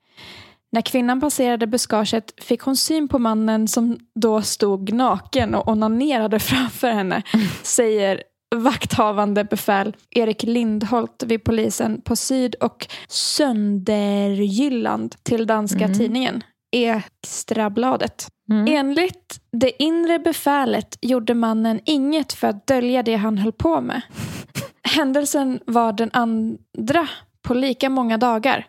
[0.72, 6.40] När kvinnan passerade buskaget fick hon syn på mannen som då stod naken och onanerade
[6.40, 7.22] framför henne,
[7.64, 8.24] säger
[8.56, 15.98] vakthavande befäl Erik Lindholt vid polisen på Syd och Sönderjylland till danska mm.
[15.98, 18.28] tidningen Extrabladet.
[18.50, 18.68] Mm.
[18.68, 24.02] Enligt det inre befälet gjorde mannen inget för att dölja det han höll på med.
[24.84, 27.08] Händelsen var den andra
[27.42, 28.68] på lika många dagar.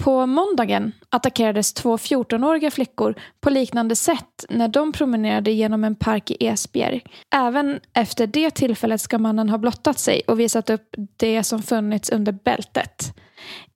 [0.00, 6.30] På måndagen attackerades två 14-åriga flickor på liknande sätt när de promenerade genom en park
[6.30, 7.04] i Esbjerg.
[7.34, 12.10] Även efter det tillfället ska mannen ha blottat sig och visat upp det som funnits
[12.10, 13.16] under bältet.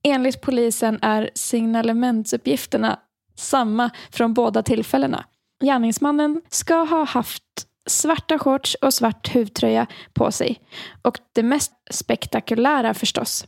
[0.03, 2.99] Enligt polisen är signalementsuppgifterna
[3.37, 5.25] samma från båda tillfällena.
[5.65, 7.43] Gärningsmannen ska ha haft
[7.89, 10.61] svarta shorts och svart huvtröja på sig.
[11.03, 13.47] Och det mest spektakulära förstås,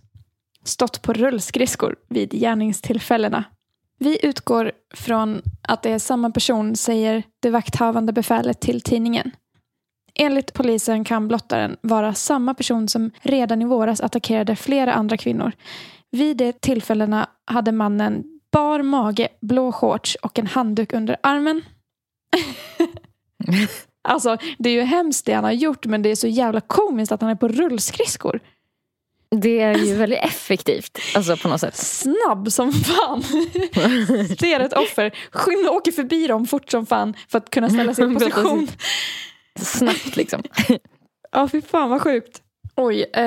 [0.67, 3.45] stått på rullskridskor vid gärningstillfällena.
[3.99, 9.31] Vi utgår från att det är samma person, säger det vakthavande befälet till tidningen.
[10.14, 15.53] Enligt polisen kan blottaren vara samma person som redan i våras attackerade flera andra kvinnor.
[16.11, 21.62] Vid de tillfällena hade mannen bar mage, blå shorts och en handduk under armen.
[24.09, 27.12] alltså, det är ju hemskt det han har gjort men det är så jävla komiskt
[27.12, 28.41] att han är på rullskridskor.
[29.31, 31.77] Det är ju väldigt effektivt alltså på något sätt.
[31.77, 33.22] Snabb som fan.
[34.41, 38.11] Ser ett offer, skynda åker förbi dem fort som fan för att kunna ställa sig
[38.11, 38.68] i position.
[39.61, 40.43] Snabbt liksom.
[41.33, 42.43] Ja, fy fan vad sjukt.
[42.77, 43.24] Oj, eh,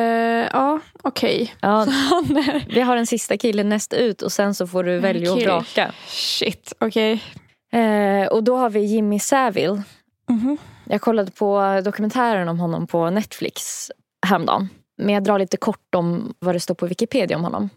[0.54, 1.54] ja okej.
[1.62, 1.68] Ja,
[2.10, 2.66] han är...
[2.74, 5.91] vi har en sista kille näst ut och sen så får du välja och vraka.
[6.08, 7.24] Shit, okej.
[7.72, 9.84] Eh, och då har vi Jimmy Savile.
[10.30, 10.58] Mhm.
[10.86, 13.91] Jag kollade på dokumentären om honom på Netflix
[14.28, 14.70] häromdagen.
[15.00, 17.70] Men jag drar lite kort om vad det står på Wikipedia om honom.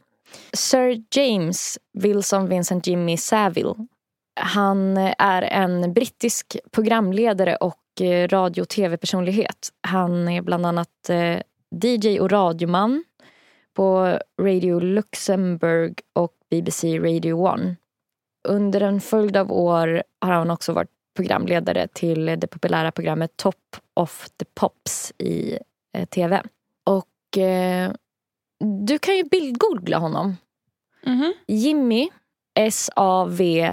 [0.53, 3.75] Sir James Wilson Vincent Jimmy Saville.
[4.41, 9.69] Han är en brittisk programledare och eh, radio och tv-personlighet.
[9.81, 11.39] Han är bland annat eh,
[11.83, 13.05] DJ och radioman
[13.75, 17.61] på Radio Luxemburg och BBC Radio 1.
[18.49, 23.77] Under en följd av år har han också varit programledare till det populära programmet Top
[23.95, 25.59] of the Pops i
[25.97, 26.43] eh, tv.
[27.33, 27.93] Och eh,
[28.87, 30.37] du kan ju bildgoogla honom.
[31.07, 31.35] Mhm.
[31.47, 32.09] Jimmy
[32.55, 33.73] S-A-V-I-L-E.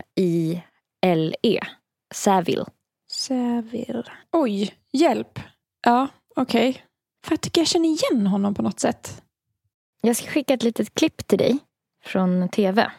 [2.13, 2.65] Savile.
[3.11, 4.03] Savile.
[4.31, 5.39] Oj, hjälp.
[5.85, 6.85] Ja, okej.
[7.25, 9.21] För jag tycker jag känner igen honom på något sätt.
[10.01, 11.57] Jag ska skicka ett litet klipp till dig
[12.03, 12.91] från tv.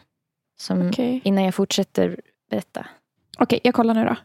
[0.61, 2.87] Som, Okej, Innan jag fortsätter berätta.
[3.39, 4.17] Okej, jag kollar nu då.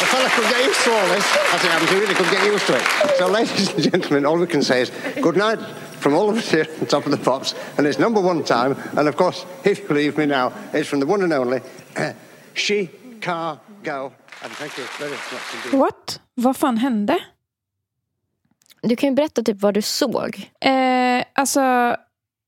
[0.00, 1.26] A fella could get used to all this.
[1.52, 2.82] As it happens, he really could get used to it.
[3.18, 4.90] So, ladies and gentlemen, all we can say is
[5.20, 5.58] good night
[6.00, 7.54] from all of us here on Top of the Pops.
[7.76, 8.76] And it's number one time.
[8.96, 11.60] And of course, if you believe me now, it's from the one and only
[11.96, 12.12] uh,
[12.54, 14.12] Chicago.
[14.42, 15.78] And thank you very much indeed.
[15.78, 16.20] What?
[16.34, 17.18] Vad fan hände?
[18.82, 20.50] Du kan ju berätta typ vad du såg.
[20.60, 21.60] Eh, alltså,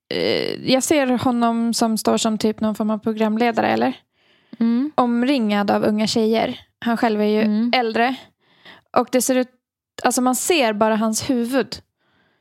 [0.09, 3.93] eh, jag ser honom som står som typ någon form av programledare, eller?
[4.61, 4.93] Mm.
[4.95, 6.61] Omringad av unga tjejer.
[6.83, 7.71] Han själv är ju Mm.
[7.75, 8.15] äldre.
[8.97, 9.49] Och det ser ut,
[10.03, 11.77] alltså man ser bara hans huvud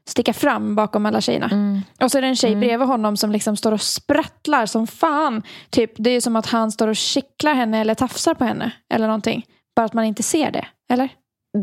[0.08, 1.46] sticka fram bakom alla tjejerna.
[1.52, 1.82] Mm.
[2.00, 2.60] Och så är det en tjej Mm.
[2.60, 5.44] bredvid honom som liksom står och sprattlar som fan.
[5.70, 8.72] Typ, det är som att han står och kittlar henne eller tafsar på henne.
[8.94, 9.46] Eller någonting.
[9.76, 10.68] Bara att man inte ser det.
[10.90, 11.10] Eller?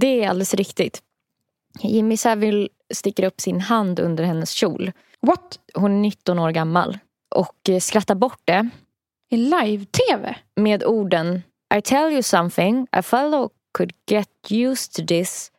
[0.01, 1.03] Det är alldeles riktigt.
[1.83, 4.93] Jimmy Savile sticker upp sin hand under hennes kjol.
[5.21, 5.59] What?
[5.75, 6.99] Hon är 19 år gammal.
[7.35, 8.69] Och eh, skrattar bort det
[9.31, 10.37] I live-tv?
[10.57, 15.51] med orden I tell you something, a fellow could get used to this.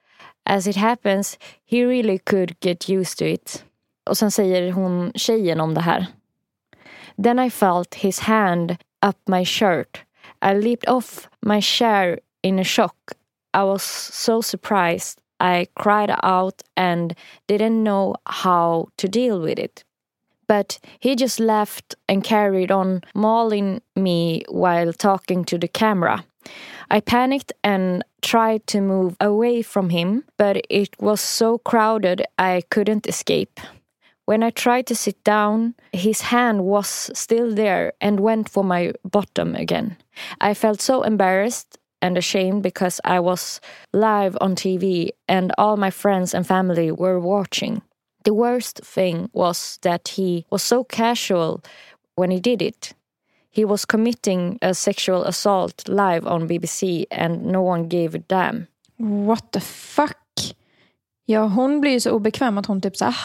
[0.45, 3.63] As it happens, he really could get used to it.
[4.05, 6.07] Och sen säger hon tjejen om det här.
[7.23, 10.05] Then I felt his hand up my shirt.
[10.41, 13.13] I leaped off my chair in a shock.
[13.53, 13.83] I was
[14.13, 15.19] so surprised.
[15.39, 17.15] I cried out and
[17.47, 19.83] didn't know how to deal with it.
[20.49, 26.25] But he just laughed and carried on mauling me while talking to the camera.
[26.89, 32.63] I panicked and tried to move away from him, but it was so crowded I
[32.71, 33.59] couldn't escape.
[34.25, 38.93] When I tried to sit down, his hand was still there and went for my
[39.03, 39.97] bottom again.
[40.41, 43.61] I felt so embarrassed and ashamed because I was
[43.93, 47.81] live on TV and all my friends and family were watching.
[48.29, 51.61] The worst thing was that he was so casual
[52.15, 52.95] when he did it.
[53.55, 58.65] He was committing a sexual assault live on BBC and no one gave a damn.
[59.27, 60.17] What the fuck?
[61.25, 63.15] Ja, hon blir ju så obekväm att hon typ så här,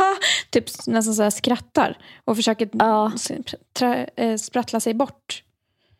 [0.50, 3.12] typ nästan så skrattar och försöker Ja.
[4.16, 5.42] eh, sprattla sig bort.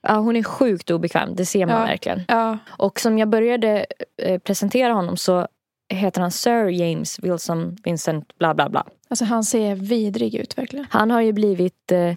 [0.02, 1.86] Ja, hon är sjukt obekväm, det ser man Ja.
[1.86, 2.22] verkligen.
[2.28, 3.86] Ja, Och som jag började
[4.22, 5.48] eh, presentera honom så
[5.88, 8.86] heter han Sir James Wilson Vincent bla bla bla.
[9.08, 10.86] alltså han ser vidrig ut verkligen.
[10.90, 12.14] Han har ju blivit eh,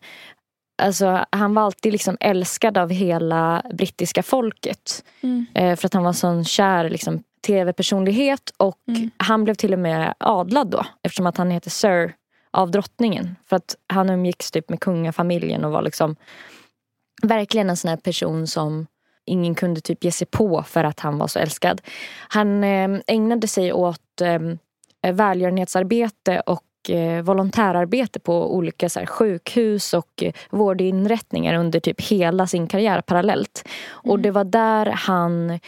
[0.82, 5.04] alltså, han var alltid liksom älskad av hela brittiska folket.
[5.22, 5.46] Mm.
[5.54, 9.10] Eh, för att han var sån kär liksom, tv-personlighet och Mm.
[9.18, 12.14] han blev till och med adlad då eftersom att han heter Sir
[12.52, 13.36] av drottningen.
[13.46, 16.16] För att han umgicks typ med kungafamiljen och var liksom
[17.22, 18.88] verkligen en sån här person som
[19.30, 21.82] ingen kunde typ ge sig på för att han var så älskad.
[22.28, 24.40] Han eh, ägnade sig åt eh,
[25.14, 32.48] välgörenhetsarbete och eh, volontärarbete på olika så här, sjukhus och eh, vårdinrättningar under typ hela
[32.48, 33.68] sin karriär parallellt.
[33.90, 35.60] Och det var där han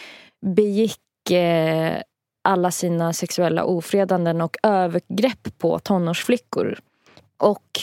[0.46, 2.02] begick eh,
[2.44, 6.80] alla sina sexuella ofredanden och övergrepp på tonårsflickor.
[7.38, 7.80] Och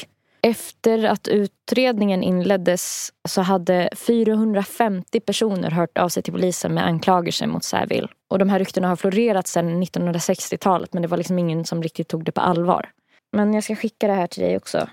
[0.49, 7.47] efter att utredningen inleddes så hade 450 personer hört av sig till polisen med anklagelser
[7.47, 8.09] mot Saville.
[8.29, 12.09] Och de här ryktena har florerat sedan 1960-talet men det var liksom ingen som riktigt
[12.09, 12.91] tog det på allvar.
[13.33, 14.89] Men jag ska skicka det här till dig också.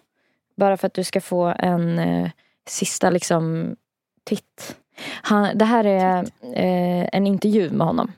[0.57, 2.31] Bara för att du ska få en eh,
[2.67, 3.75] sista liksom
[4.23, 4.75] titt.
[5.21, 8.11] Han, det här är eh, en intervju med honom.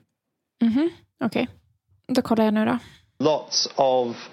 [0.61, 0.89] Mhm.
[1.23, 1.47] Okej.
[2.07, 2.77] Då kollar jag nu då.
[3.19, 4.29] lots of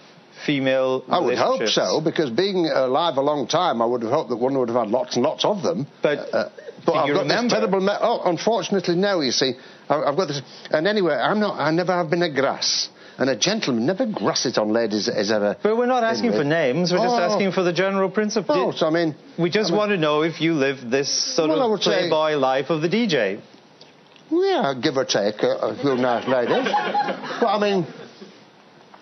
[0.46, 4.30] female I would hope so, because being alive a long time, I would have hoped
[4.30, 5.86] that one would have had lots and lots of them.
[6.02, 6.48] But Uh,
[6.86, 7.48] but I've you got remember?
[7.48, 7.80] this terrible.
[7.80, 9.20] Me- oh, unfortunately, no.
[9.20, 9.52] You see,
[9.88, 10.42] I've got this.
[10.70, 11.58] And anyway, I'm not.
[11.58, 12.88] I never have been a grass,
[13.18, 15.56] and a gentleman never grass it on ladies as ever.
[15.62, 16.92] But we're not asking for names.
[16.92, 17.28] We're just Oh.
[17.30, 18.54] asking for the general principle.
[18.56, 21.08] Oh, so I mean, we just I mean- want to know if you live this
[21.36, 23.40] sort Well, of would say- playboy life of the DJ.
[24.30, 26.68] yeah, give or take a, a few nice ladies.
[27.40, 27.86] but I mean,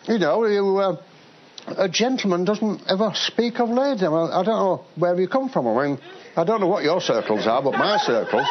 [0.06, 0.78] you know, you.
[0.78, 0.96] Uh,
[1.66, 4.02] a gentleman doesn't ever speak of ladies.
[4.02, 5.66] I, mean, I don't know where you come from.
[5.66, 5.98] I mean,
[6.36, 8.46] I don't know what your circles are, but my circles,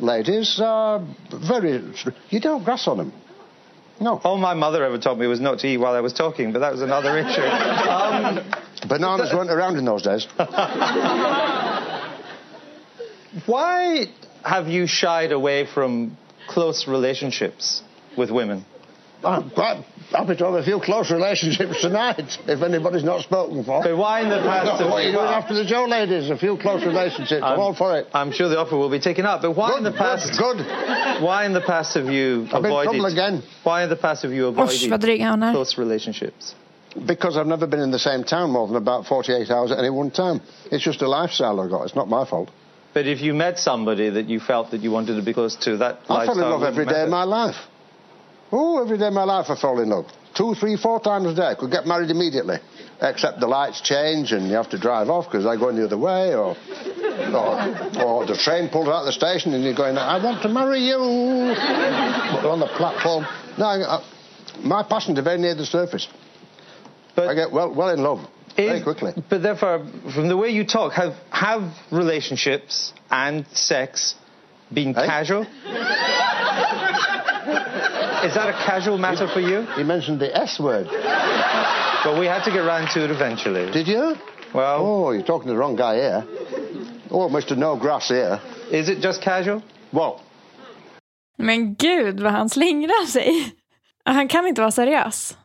[0.00, 1.82] ladies are very.
[2.30, 3.12] You don't grass on them.
[4.00, 4.20] No.
[4.22, 6.60] All my mother ever taught me was not to eat while I was talking, but
[6.60, 7.40] that was another issue.
[7.40, 8.48] Um,
[8.88, 10.26] Bananas weren't around in those days.
[13.46, 14.06] why
[14.44, 16.16] have you shied away from
[16.48, 17.82] close relationships
[18.16, 18.64] with women?
[19.24, 23.82] I'm quite happy to have a few close relationships tonight, if anybody's not spoken for.
[23.82, 24.80] But why in the past?
[24.80, 26.30] have what are you you- doing after the Joe ladies?
[26.30, 27.42] A few close relationships.
[27.42, 28.06] I'm, I'm- all for it.
[28.14, 29.42] I'm sure the offer will be taken up.
[29.42, 30.38] But why in the past?
[30.38, 31.22] good, good.
[31.22, 32.90] Why in the past have you I'm in avoided?
[32.92, 33.42] trouble again.
[33.64, 36.54] Why in the past have you avoided dryg close relationships?
[37.06, 39.90] Because I've never been in the same town more than about 48 hours at any
[39.90, 40.40] one time.
[40.72, 41.82] It's just a lifestyle I've got.
[41.84, 42.50] It's not my fault.
[42.94, 45.76] But if you met somebody that you felt that you wanted to be close to,
[45.76, 47.56] that I fell in lifestyle love every wouldn't of my life.
[48.50, 50.06] Oh, every day of my life I fell in love.
[50.34, 51.54] Two, three, four times a day.
[51.58, 52.56] Could get married immediately.
[53.00, 55.98] Except the lights change and you have to drive off because they're going the other
[55.98, 60.22] way or, or, or the train pulls out of the station and you're going, I
[60.22, 60.98] want to marry you.
[60.98, 63.24] But they're on the platform.
[63.56, 64.04] No, I, I,
[64.64, 66.08] my passions are very near the surface.
[67.14, 68.26] But I get well, well in love
[68.56, 69.12] very quickly.
[69.30, 74.16] But therefore, from the way you talk, have have relationships and sex
[74.72, 75.06] been Eh?
[75.06, 75.46] casual?
[78.24, 79.66] Is that a casual matter for you?
[79.78, 80.86] You mentioned the S word.
[82.04, 83.70] Well, we had to get round to it eventually.
[83.72, 84.16] Did you?
[84.52, 86.22] Well, Oh, you're talking to the wrong guy here.
[87.10, 87.56] Oh, Mr.
[87.56, 88.38] No Grass here.
[88.70, 89.62] is it just casual?
[89.90, 90.12] Well,
[91.38, 93.54] Men gud vad han slingrar sig.
[94.04, 95.36] Han kan inte vara seriös.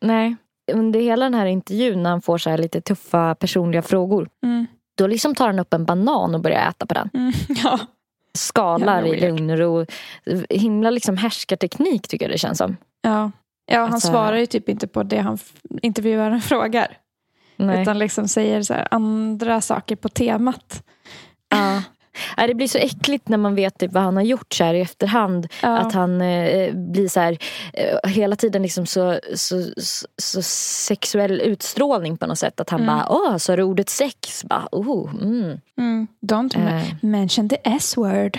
[0.00, 0.36] Nej,
[0.72, 4.28] under hela den här intervjun när han får så här lite tuffa personliga frågor.
[4.44, 4.66] Mm.
[4.98, 7.10] Då liksom tar han upp en banan och börjar äta på den.
[7.14, 7.78] Mm, ja.
[8.34, 9.86] Skalar i lugn och ro.
[10.50, 12.76] Himla liksom härskarteknik tycker jag det känns som.
[13.02, 13.30] Ja.
[13.66, 15.38] ja, han Alltså- svarar ju typ inte på det han
[15.82, 16.96] intervjuaren frågar.
[17.56, 17.82] Nej.
[17.82, 20.82] Utan liksom säger andra saker på temat.
[22.40, 24.74] Ja, det blir så äckligt när man vet typ vad han har gjort så här
[24.74, 25.46] i efterhand.
[25.62, 25.78] Ja.
[25.78, 27.38] Att han eh, blir så här,
[27.72, 30.42] eh, hela tiden liksom så, så, så, så
[30.88, 32.60] sexuell utstrålning på något sätt.
[32.60, 32.96] Att han Mm.
[32.96, 34.44] bara, åh, så är ordet sex?
[34.44, 35.58] Bara, oh, mm.
[35.78, 36.06] Mm.
[36.26, 36.82] Don't Eh.
[37.02, 38.38] mention the S-word.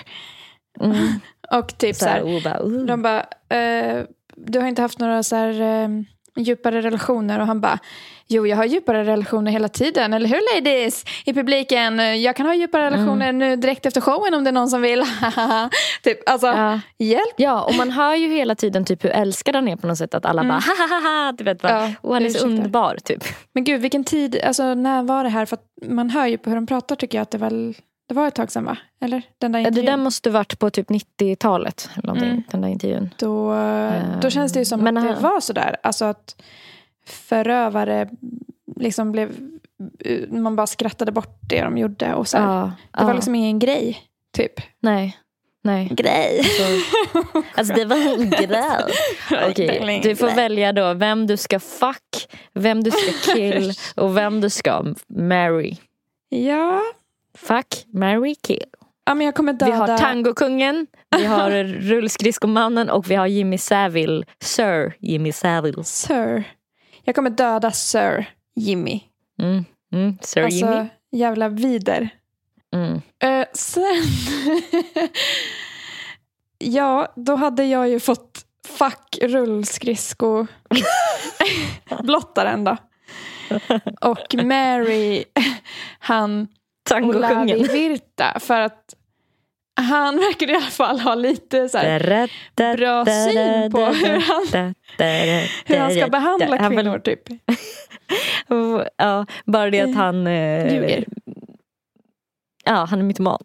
[0.80, 1.08] Mm.
[1.52, 2.86] Och typ så Så här, här, oh, bara, oh.
[2.86, 3.20] de bara,
[3.60, 4.04] eh,
[4.36, 5.90] du har inte haft några så här, eh,
[6.36, 7.40] djupare relationer?
[7.40, 7.80] Och han bara,
[8.32, 11.06] jo jag har djupare relationer hela tiden, eller hur ladies?
[11.26, 12.94] I publiken, eh, jag kan ha djupare Mm.
[13.00, 15.04] relationer nu direkt efter showen om det är någon som vill.
[16.04, 16.80] typ, alltså, Ja.
[16.98, 17.34] hjälp.
[17.38, 20.14] Ja, och man hör ju hela tiden typ hur älskad han är på något sätt.
[20.14, 20.60] Att alla bara
[21.04, 21.32] ha.
[21.32, 23.24] Du vet, bara, Ja, och han är så underbar typ.
[23.54, 25.46] Men gud, vilken tid, alltså när var det här?
[25.46, 25.58] För
[25.88, 27.76] man hör ju på hur de pratar tycker jag att det väl,
[28.08, 28.78] det var ett tag sedan va?
[29.02, 29.22] Eller?
[29.38, 29.86] Den där Ja, det intervjun.
[29.86, 31.90] där måste varit på typ 90-talet.
[31.96, 32.44] Eller någonting, Mm.
[32.52, 33.10] Den där intervjun.
[33.18, 33.56] då,
[34.22, 35.76] då känns det ju som Men att det var sådär.
[35.84, 36.36] Alltså att
[37.12, 38.10] förövare
[38.76, 39.38] liksom blev,
[40.30, 42.14] man bara skrattade bort det de gjorde.
[42.14, 42.46] Och så här.
[42.46, 43.16] Ja, Det var ja.
[43.16, 44.00] liksom ingen grej,
[44.34, 44.54] typ.
[44.80, 45.18] Nej.
[45.64, 45.90] Nej.
[45.92, 46.42] Grej.
[47.56, 48.64] Alltså det var en grej.
[49.50, 54.18] Okej, Verkligen du får välja då vem du ska fuck, vem du ska kill och
[54.18, 55.78] vem du ska marry.
[56.30, 56.82] Ja,
[57.38, 58.64] Fuck, marry, kill.
[59.06, 59.72] Ja, men jag kommer döda...
[59.72, 60.88] Vi har tangokungen,
[61.18, 64.24] vi har rullskridskomannen och vi har Jimmy Savile.
[64.40, 65.84] Sir Jimmy Savile.
[65.84, 66.44] Sir.
[67.04, 68.26] Jag kommer döda Sir
[68.56, 69.02] Jimmy.
[69.42, 69.66] Mm.
[69.94, 70.18] Mm.
[70.22, 70.88] Sir alltså, Jimmy.
[71.12, 72.10] jävla vider.
[72.74, 73.02] Mm.
[73.20, 73.84] Eh, sen...
[76.60, 80.48] ja, då hade jag ju fått fuck rullskridsko
[82.04, 82.78] blottaren då.
[84.02, 85.24] Och Mary,
[86.00, 86.48] han.
[86.92, 88.40] Olavi Virta.
[88.40, 88.96] För att
[89.82, 92.30] han verkar i alla fall ha lite så här,
[92.78, 94.74] bra syn på hur han,
[95.66, 97.00] hur han ska behandla Han kvinnor.
[97.00, 97.22] Typ.
[98.98, 100.28] Ja, bara det att han...
[100.28, 101.06] Eh, Ljuger.
[102.66, 103.44] Ja, han är mytoman.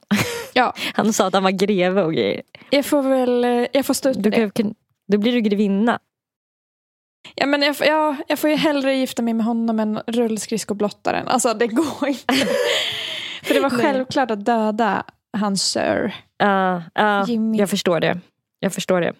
[0.54, 2.42] Ja, Han sa att han var greve och grejer.
[2.70, 4.74] jag får väl eh, jag får stå ut med det.
[5.08, 5.98] då blir du grevinna.
[7.34, 11.28] Ja, men jag, ja, jag får ju hellre gifta mig med honom än rullskridskoblottaren.
[11.28, 12.34] Alltså det går inte.
[13.42, 15.04] För det var självklart att döda
[15.36, 16.14] hans sir.
[16.38, 17.58] Ja, ja, Jimmy.
[17.58, 18.18] jag förstår det.
[18.60, 19.12] Jag förstår det.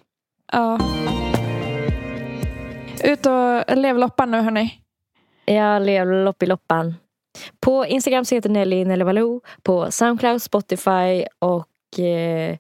[0.53, 0.79] Ja.
[3.05, 4.81] Ut och lev loppan nu hörni.
[5.45, 6.95] Jag lever loppiloppan.
[7.61, 9.41] På Instagram så heter Nelly Malou.
[9.62, 12.57] På Soundcloud, Spotify och eh,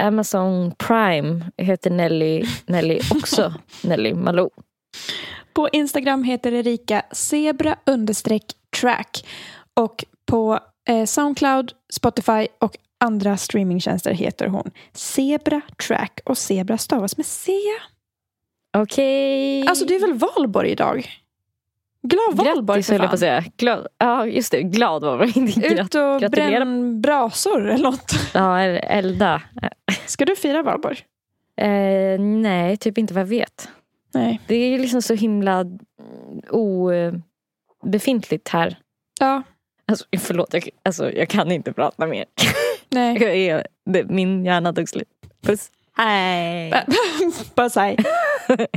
[0.00, 4.50] Amazon Prime heter Nelly Nelly också Nelly Malou.
[5.54, 8.44] På Instagram heter Erika zebra understreck
[8.80, 9.26] track.
[9.74, 16.20] Och på eh, Soundcloud, Spotify och andra streamingtjänster heter hon Zebra Track.
[16.24, 17.52] Och Zebra stavas med C.
[18.76, 19.66] Okej.
[19.68, 21.06] Alltså det är väl valborg idag?
[22.02, 23.14] Glad valborg Grattis för jag på fan.
[23.14, 23.44] att säga.
[23.56, 25.30] Glad, ja just det, glad.
[25.36, 26.50] Inte Ut och Gratulerar.
[26.50, 28.12] bränn brasor eller något.
[28.34, 29.42] Ja, elda.
[30.06, 30.98] Ska du fira valborg?
[31.56, 33.68] Eh, nej, typ inte vad jag vet.
[34.14, 34.40] Nej.
[34.46, 35.64] Det är liksom så himla
[37.82, 38.76] obefintligt här.
[39.20, 39.42] Ja,
[39.92, 42.24] Alltså, förlåt, jag, alltså, jag kan inte prata mer.
[42.88, 43.46] Nej.
[43.46, 45.08] Jag, det, min hjärna tog slut.
[45.42, 45.70] Puss.
[45.96, 46.72] Hej!
[47.54, 47.96] Puss, hej.